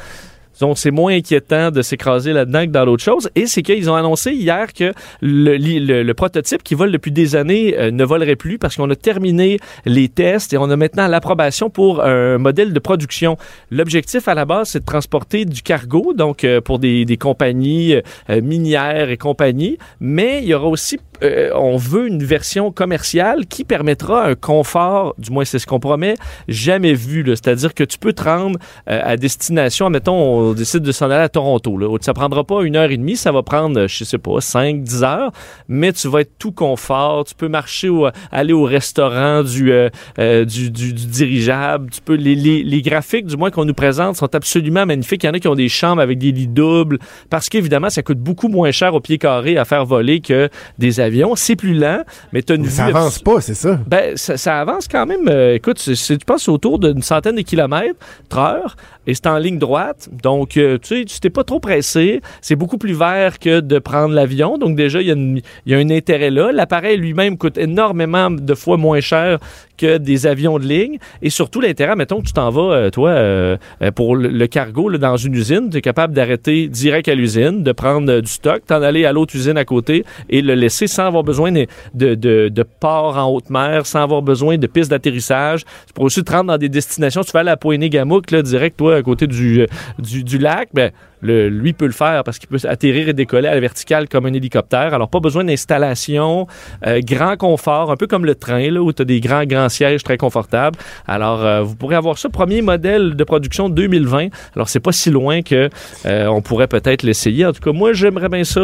[0.62, 3.30] Donc, c'est moins inquiétant de s'écraser là-dedans que dans l'autre chose.
[3.36, 7.90] Et c'est qu'ils ont annoncé hier que le, prototype qui vole depuis des années euh,
[7.92, 12.04] ne volerait plus parce qu'on a terminé les tests et on a maintenant l'approbation pour
[12.04, 13.36] un modèle de production.
[13.72, 17.96] L'objectif à la base, c'est de transporter du cargo, donc euh, pour des, compagnies
[18.30, 19.80] euh, minières et compagnie.
[20.00, 25.16] Mais il y aura aussi, euh, on veut une version commerciale qui permettra un confort,
[25.18, 26.16] du moins c'est ce qu'on promet,
[26.48, 27.24] jamais vu.
[27.28, 28.60] C'est-à-dire que tu peux te rendre
[28.90, 31.78] euh, à destination, mettons, on décide de s'en aller à Toronto.
[31.78, 31.96] Là.
[32.02, 34.82] Ça prendra pas une heure et demie, ça va prendre, euh, je sais pas, 5,
[34.84, 35.32] 10 heures,
[35.68, 37.24] mais tu vas être tout confort.
[37.26, 39.72] Tu peux marcher, ou aller au restaurant du,
[40.18, 41.90] du, du- du dirigeable.
[41.92, 45.24] Tu peux, les, les, les graphiques, du moins, qu'on nous présente, sont absolument magnifiques.
[45.24, 47.00] Il y en a qui ont des chambres avec des lits doubles,
[47.30, 50.50] parce qu'évidemment, ça coûte beaucoup moins cher au pied carré à faire voler que
[50.80, 51.13] des avions.
[51.36, 53.80] C'est plus lent, mais tu as une Mais ça avance pas, c'est ça.
[53.88, 55.28] ben, ça, ça avance quand même.
[55.28, 57.98] euh, écoute, tu passes autour d'une centaine de kilomètres
[58.36, 60.10] heure et c'est en ligne droite.
[60.24, 62.22] Donc, euh, tu sais, tu t'es pas trop pressé.
[62.42, 64.58] C'est beaucoup plus vert que de prendre l'avion.
[64.58, 66.52] Donc, déjà, il y, y a un intérêt là.
[66.52, 69.40] L'appareil lui-même coûte énormément de fois moins cher
[69.78, 70.98] que des avions de ligne.
[71.22, 74.92] Et surtout, l'intérêt, mettons que tu t'en vas, euh, toi, euh, euh, pour le, cargo
[74.98, 78.82] dans une usine, tu es capable d'arrêter direct à l'usine, de prendre du stock, t'en
[78.82, 82.50] aller à l'autre usine à côté et le laisser sans avoir besoin de, de, de,
[82.50, 85.64] de port en haute mer, sans avoir besoin de pistes d'atterrissage.
[85.88, 87.24] Tu pourrais aussi te rendre dans des destinations.
[87.24, 89.66] Tu vas aller à Poiné-Gamouk, là, direct, toi, à côté du,
[90.00, 90.70] du, du lac.
[90.74, 90.92] Ben,
[91.24, 94.28] le, lui peut le faire parce qu'il peut atterrir et décoller à la verticale comme
[94.28, 94.94] un hélicoptère.
[94.94, 96.46] Alors, pas besoin d'installation,
[96.86, 99.70] euh, grand confort, un peu comme le train, là, où tu as des grands, grands
[99.70, 100.78] sièges très confortables.
[101.08, 104.28] Alors, euh, vous pourrez avoir ça, premier modèle de production 2020.
[104.56, 105.70] Alors, c'est pas si loin que
[106.06, 107.46] euh, on pourrait peut-être l'essayer.
[107.46, 108.62] En tout cas, moi, j'aimerais bien ça,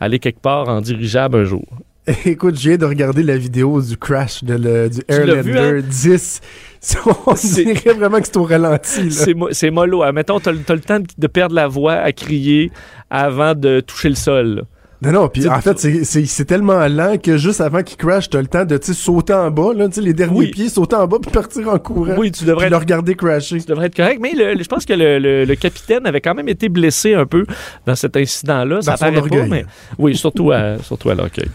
[0.00, 1.66] aller quelque part en dirigeable un jour.
[2.24, 5.58] Écoute, je viens de regarder la vidéo du crash de le- du l'as Airlander vu,
[5.58, 5.82] hein?
[5.86, 6.40] 10.
[7.26, 9.10] On C'est- dirait vraiment que c'est au ralenti.
[9.10, 10.02] C'est mo- mollo.
[10.02, 12.70] Ah, Mettons, t'as le t'as le temps de perdre la voix à crier
[13.10, 14.46] avant de toucher le sol.
[14.56, 14.62] là.
[15.00, 16.02] Non, non, puis en fait, c'est-
[16.44, 19.72] tellement lent que juste avant qu'il crash, t'as le temps de tu sauter en bas,
[19.72, 20.50] là, tu les derniers Oui.
[20.50, 22.14] pieds, sauter en bas puis partir en courant.
[22.18, 23.60] Oui, tu devrais le regarder crasher.
[23.60, 24.18] Ça devrait être correct.
[24.20, 27.26] Mais le- le- je pense que le, le- capitaine avait quand même été blessé un
[27.26, 27.46] peu
[27.86, 28.82] dans cet incident-là.
[28.82, 29.64] Ça paraît pas, mais
[29.98, 31.48] oui, surtout à, surtout à l'orgueil.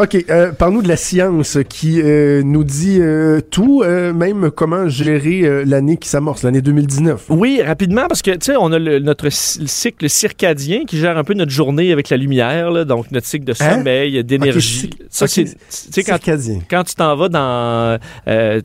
[0.00, 4.88] OK, euh, parle-nous de la science qui euh, nous dit euh, tout, euh, même comment
[4.88, 7.24] gérer l'année qui s'amorce, l'année 2019.
[7.30, 11.18] Oui, rapidement, parce que, tu sais, on a le- notre cy- cycle circadien qui gère
[11.18, 13.74] un peu notre journée avec la lumière, là, donc notre cycle de Hein?
[13.78, 14.88] sommeil, d'énergie.
[14.92, 15.30] Ok, Ça, ok,
[15.68, 16.60] c'est, quand, Circadien.
[16.70, 17.98] quand tu t'en vas dans,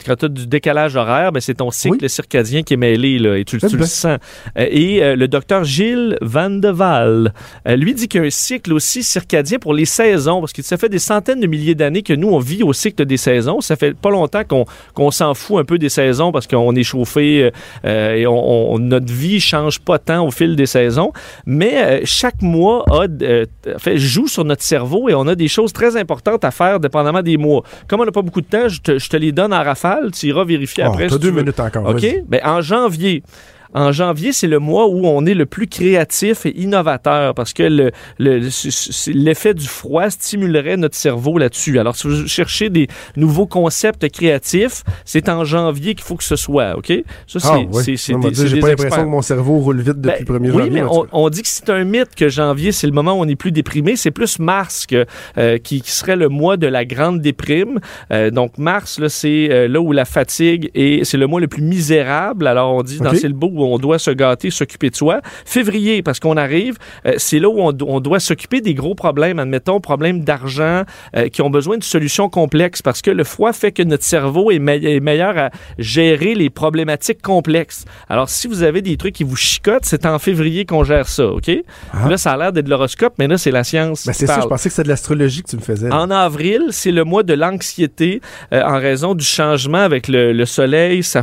[0.05, 3.39] quand tu as du décalage horaire, ben, c'est ton cycle circadien qui est mêlé, là,
[3.39, 4.19] et tu, tu le sens.
[4.55, 7.34] Et le docteur Gilles Van de Waal,
[7.65, 10.77] lui dit qu'il y a un cycle aussi circadien pour les saisons, parce que ça
[10.77, 13.61] fait des centaines de milliers d'années que nous, on vit au cycle des saisons.
[13.61, 14.43] Ça fait pas longtemps
[14.93, 17.51] qu'on s'en fout un peu des saisons parce qu'on est chauffé euh,
[17.86, 21.11] euh, et on, on- notre vie change pas tant au fil des saisons.
[21.45, 23.45] Mais euh, chaque mois a, euh,
[23.78, 27.21] fait, joue sur notre cerveau et on a des choses très importantes à faire dépendamment
[27.21, 27.63] des mois.
[27.88, 30.11] Comme on n'a pas beaucoup de temps, je te, je te les donne en rafale.
[30.11, 31.07] Tu iras vérifier Oh, après.
[31.09, 31.39] Si deux tu veux.
[31.41, 31.88] minutes encore.
[31.89, 32.05] OK?
[32.28, 33.24] Ben, en janvier.
[33.74, 37.63] En janvier, c'est le mois où on est le plus créatif et innovateur parce que
[37.63, 38.49] le- le-
[39.13, 41.80] l'effet du froid stimulerait notre cerveau là-dessus.
[41.80, 46.36] Alors, si vous cherchez des nouveaux concepts créatifs, c'est en janvier qu'il faut que ce
[46.36, 46.91] soit, OK?
[47.28, 47.95] Ça, c'est Ah, c'est
[48.47, 50.69] J'ai pas l'impression que mon cerveau roule vite depuis Ben, le 1er oui, janvier.
[50.69, 53.28] mais on, on dit que c'est un mythe que janvier, c'est le moment où on
[53.28, 53.95] est plus déprimé.
[53.95, 55.05] C'est plus mars que,
[55.38, 57.80] euh, qui, qui serait le mois de la grande déprime.
[58.11, 61.61] Euh, donc, mars, c'est euh, là où la fatigue est, c'est le mois le plus
[61.63, 62.47] misérable.
[62.47, 63.17] Alors, on dit, dans Ok.
[63.17, 65.22] c'est le beau où on doit se gâter, s'occuper de soi.
[65.45, 68.95] Février, parce qu'on arrive, euh, c'est là où on, do- on doit s'occuper des gros
[68.95, 70.84] problèmes, admettons, problèmes d'argent,
[71.16, 74.51] euh, qui ont besoin de solutions complexes, parce que le froid fait que notre cerveau
[74.51, 77.86] est, me- est meilleur à gérer les problématiques complexes.
[78.09, 81.28] Alors, si vous avez des trucs qui vous chicotent, c'est en février qu'on gère ça,
[81.28, 81.51] OK?
[81.93, 82.09] Ah.
[82.09, 84.05] Là, ça a l'air d'être de l'horoscope, mais là, c'est la science.
[84.05, 85.89] Ben, c'est ça, je pensais que c'était de l'astrologie que tu me faisais.
[85.89, 85.99] là.
[86.01, 88.22] En avril, c'est le mois de l'anxiété
[88.53, 91.03] euh, en raison du changement avec le, le soleil.
[91.03, 91.22] Ça,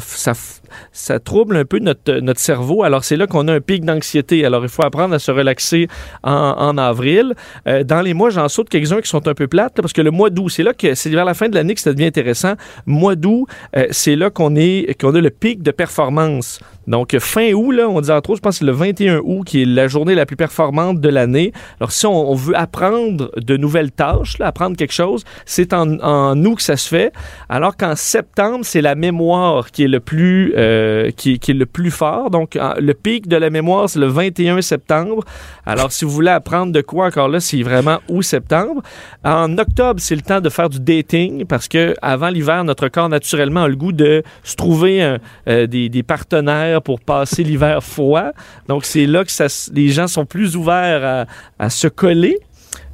[0.93, 2.83] ça trouble un peu notre, notre cerveau.
[2.83, 4.45] Alors, c'est là qu'on a un pic d'anxiété.
[4.45, 5.89] Alors, il faut apprendre à se relaxer
[6.23, 7.35] en, avril.
[7.66, 10.11] Euh, dans les mois, j'en saute quelques-uns qui sont un peu plates, parce que le
[10.11, 12.55] mois d'août, c'est là que c'est vers la fin de l'année que ça devient intéressant.
[12.87, 13.47] Mois d'août,
[13.77, 16.61] euh, c'est là qu'on est qu'on a le pic de performance.
[16.91, 19.45] Donc, fin août, là, on dit entre autres, je pense que c'est le 21 août
[19.47, 21.53] qui est la journée la plus performante de l'année.
[21.78, 26.45] Alors, si on, veut apprendre de nouvelles tâches, là, apprendre quelque chose, c'est en, en
[26.45, 27.12] août que ça se fait.
[27.49, 31.66] Alors qu'en septembre, c'est la mémoire qui est le plus, euh, qui, qui est le
[31.66, 32.30] plus fort.
[32.30, 35.24] Donc, le pic de la mémoire, c'est le 21 septembre.
[35.66, 38.82] Alors, si vous voulez apprendre de quoi encore là, c'est vraiment août-septembre.
[39.24, 43.09] En octobre, c'est le temps de faire du dating parce que avant l'hiver, notre corps
[43.09, 48.31] naturellement a le goût de se trouver euh, des, des partenaires pour passer l'hiver froid.
[48.68, 51.26] Donc, c'est là que les gens sont plus ouverts
[51.59, 52.39] à, à se coller.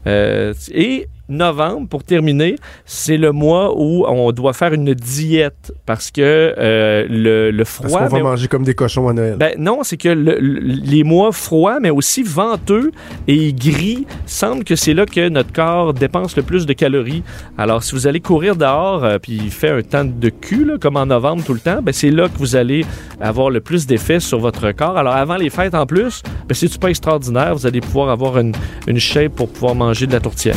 [0.06, 6.10] Euh, et novembre, pour terminer, c'est le mois où on doit faire une diète parce
[6.10, 7.98] que euh, le, le Parce froid...
[8.00, 9.36] qu'on va mais- manger comme des cochons à Noël.
[9.38, 12.92] ben non, c'est que le- le- les mois froids, mais aussi venteux
[13.28, 17.22] et gris, semble que c'est là que notre corps dépense le plus de calories.
[17.58, 20.74] Alors, si vous allez courir dehors, euh, puis il fait un temps de cul, là,
[20.80, 22.84] comme en novembre tout le temps, ben c'est là que vous allez
[23.20, 24.96] avoir le plus d'effet sur votre corps.
[24.96, 27.54] Alors, avant les fêtes en plus, ben c'est pas extraordinaire.
[27.54, 28.52] Vous allez pouvoir avoir une,
[28.86, 30.56] une shape pour pouvoir manger de la tourtière.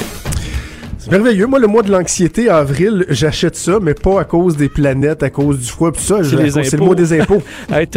[1.00, 1.48] C'est merveilleux.
[1.48, 5.30] Moi, le mois de l'anxiété, avril, j'achète ça, mais pas à cause des planètes, à
[5.30, 6.24] cause du froid, pis ça.
[6.24, 7.42] C'est le mois des impôts.
[7.72, 7.88] Hey,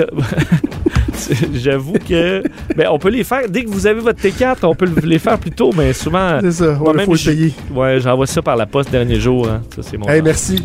[1.54, 2.42] J'avoue que
[2.76, 5.38] ben, on peut les faire dès que vous avez votre T4, on peut les faire
[5.38, 6.72] plus tôt, mais souvent C'est ça.
[6.72, 7.54] Ouais, faut le payer.
[7.74, 9.48] Ouais, j'envoie ça par la poste dernier jour.
[9.48, 9.62] Hein.
[9.74, 10.08] Ça, c'est mon.
[10.08, 10.62] Hey, merci.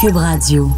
[0.00, 0.70] Cube Radio.